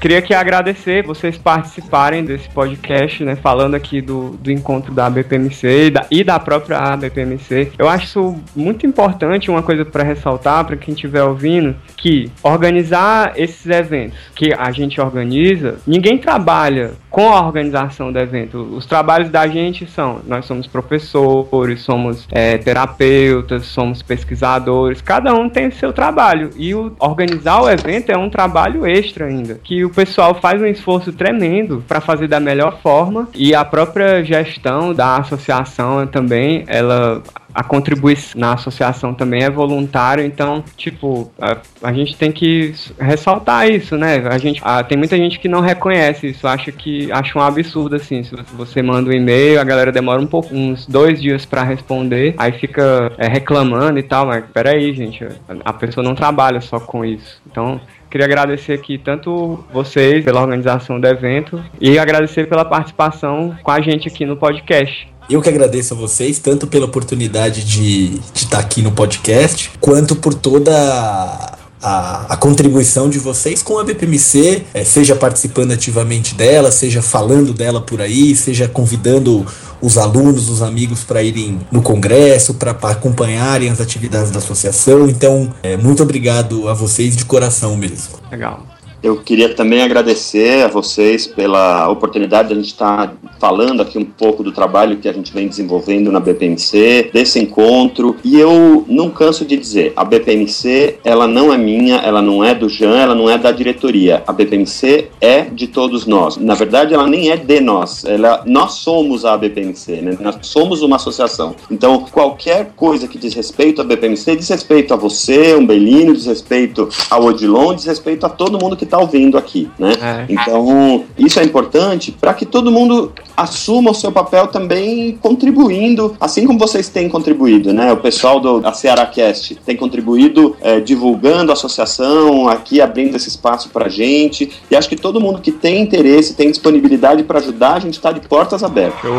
[0.00, 3.34] Queria aqui agradecer vocês participarem desse podcast, né?
[3.34, 7.72] Falando aqui do, do encontro da BPMC e da, e da própria ABPMC.
[7.78, 13.32] Eu acho isso muito importante, uma coisa para ressaltar para quem estiver ouvindo, que organizar
[13.36, 18.58] esses eventos que a gente organiza, ninguém trabalha com a organização do evento.
[18.58, 25.48] Os trabalhos da gente são, nós somos professores, somos é, terapeutas, somos pesquisadores, cada um
[25.48, 26.50] tem o seu trabalho.
[26.56, 30.66] E o, organizar o evento é um trabalho extra ainda, que o pessoal faz um
[30.66, 37.22] esforço tremendo para fazer da melhor forma e a própria gestão da associação também, ela
[37.56, 43.66] a contribuição na associação também é voluntário, então, tipo, a, a gente tem que ressaltar
[43.70, 44.22] isso, né?
[44.28, 47.96] A gente, a, tem muita gente que não reconhece isso, acha que acha um absurdo
[47.96, 48.22] assim.
[48.22, 52.34] Se você manda um e-mail, a galera demora um pouco, uns dois dias para responder,
[52.36, 55.30] aí fica é, reclamando e tal, mas peraí, gente, a,
[55.64, 57.40] a pessoa não trabalha só com isso.
[57.50, 57.80] Então,
[58.10, 63.80] Queria agradecer aqui tanto vocês pela organização do evento e agradecer pela participação com a
[63.80, 65.08] gente aqui no podcast.
[65.28, 70.32] Eu que agradeço a vocês, tanto pela oportunidade de estar aqui no podcast, quanto por
[70.32, 77.02] toda a, a, contribuição de vocês com a BPMC, é, seja participando ativamente dela, seja
[77.02, 79.46] falando dela por aí, seja convidando
[79.80, 85.08] os alunos, os amigos para irem no congresso, para acompanharem as atividades da associação.
[85.08, 88.14] Então, é, muito obrigado a vocês de coração mesmo.
[88.30, 88.75] Legal.
[89.06, 94.04] Eu queria também agradecer a vocês pela oportunidade de a gente estar falando aqui um
[94.04, 98.16] pouco do trabalho que a gente vem desenvolvendo na BPMC, desse encontro.
[98.24, 102.52] E eu não canso de dizer, a BPMC, ela não é minha, ela não é
[102.52, 104.24] do Jean, ela não é da diretoria.
[104.26, 106.36] A BPMC é de todos nós.
[106.36, 108.04] Na verdade, ela nem é de nós.
[108.04, 110.18] Ela, nós somos a BPMC, né?
[110.18, 111.54] Nós somos uma associação.
[111.70, 116.26] Então, qualquer coisa que diz respeito à BPMC, diz respeito a você, um Belino, diz
[116.26, 119.92] respeito ao Odilon, diz respeito a todo mundo que está ouvindo aqui, né?
[120.00, 120.26] É.
[120.28, 126.46] Então, isso é importante para que todo mundo assuma o seu papel também contribuindo, assim
[126.46, 127.92] como vocês têm contribuído, né?
[127.92, 133.68] O pessoal do da Cearacast tem contribuído é, divulgando a associação, aqui abrindo esse espaço
[133.68, 134.50] para gente.
[134.70, 138.12] E acho que todo mundo que tem interesse, tem disponibilidade para ajudar, a gente está
[138.12, 139.00] de portas abertas.
[139.00, 139.14] Show.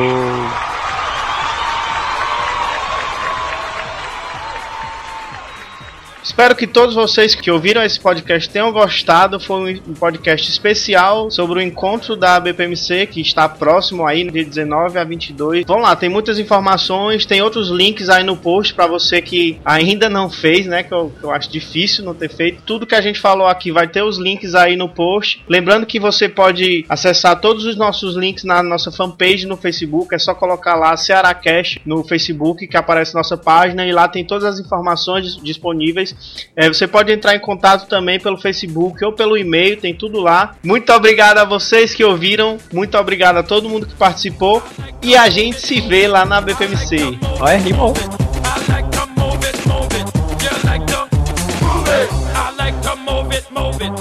[6.28, 9.40] Espero que todos vocês que ouviram esse podcast tenham gostado.
[9.40, 15.00] Foi um podcast especial sobre o encontro da BPMC que está próximo aí dia 19
[15.00, 15.66] a 22.
[15.66, 20.10] Vamos lá, tem muitas informações, tem outros links aí no post para você que ainda
[20.10, 20.84] não fez, né?
[20.84, 22.62] Que eu, que eu, acho difícil não ter feito.
[22.64, 25.42] Tudo que a gente falou aqui vai ter os links aí no post.
[25.48, 30.14] Lembrando que você pode acessar todos os nossos links na nossa fanpage no Facebook.
[30.14, 34.26] É só colocar lá Ceará Cash no Facebook que aparece nossa página e lá tem
[34.26, 36.17] todas as informações disponíveis
[36.56, 40.56] É, você pode entrar em contato também pelo Facebook ou pelo e-mail, tem tudo lá.
[40.64, 44.64] Muito obrigado a vocês que ouviram, muito obrigado a todo mundo que participou
[45.04, 47.18] e a gente se vê lá na BPMC.
[47.40, 47.94] Olha, rimou.
[53.80, 53.97] Maná,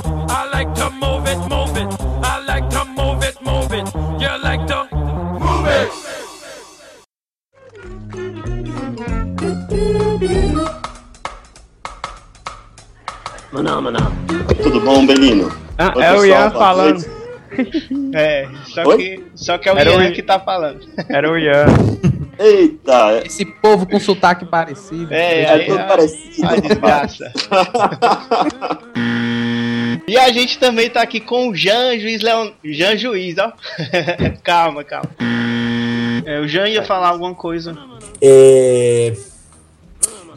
[13.91, 14.11] maná.
[14.63, 15.51] Tudo bom, Belino?
[15.79, 16.93] Ah, Oi, é o Ian falando.
[16.95, 17.17] noite.
[18.13, 18.97] É, só Oi?
[18.99, 20.81] que, só que é o Era o Ian I- que tá falando.
[21.09, 21.65] Era o Ian.
[22.39, 25.07] Eita, Esse povo com sotaque parecido.
[25.15, 26.49] É, é tudo a- parecido.
[26.49, 27.33] a desgraça.
[30.09, 32.51] E a gente também tá aqui com o Jean Juiz Leon...
[32.65, 33.53] Jean Juiz, ó.
[34.45, 35.11] calma, calma.
[36.25, 37.77] É, o Jean ia falar alguma coisa.
[38.23, 39.13] É...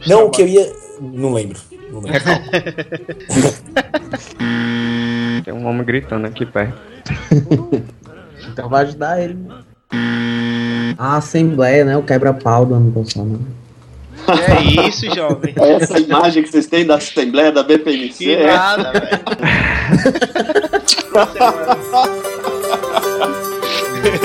[0.07, 0.73] Não, o que eu ia.
[0.99, 1.59] Não lembro.
[1.91, 2.11] Lembro.
[5.43, 6.77] Tem um homem gritando aqui perto.
[8.51, 9.37] Então vai ajudar ele.
[10.97, 11.97] A Assembleia, né?
[11.97, 13.39] O quebra-pau do ano passado.
[14.27, 15.53] É isso, jovem.
[15.57, 18.17] É essa imagem que vocês têm da Assembleia da BPMC.
[18.17, 18.47] Que é?
[18.47, 19.09] nada, velho.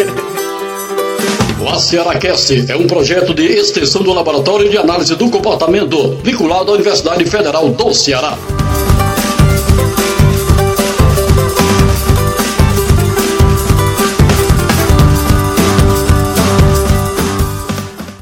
[1.75, 6.75] O ACERACast é um projeto de extensão do Laboratório de Análise do Comportamento, vinculado à
[6.75, 8.39] Universidade Federal do Ceará.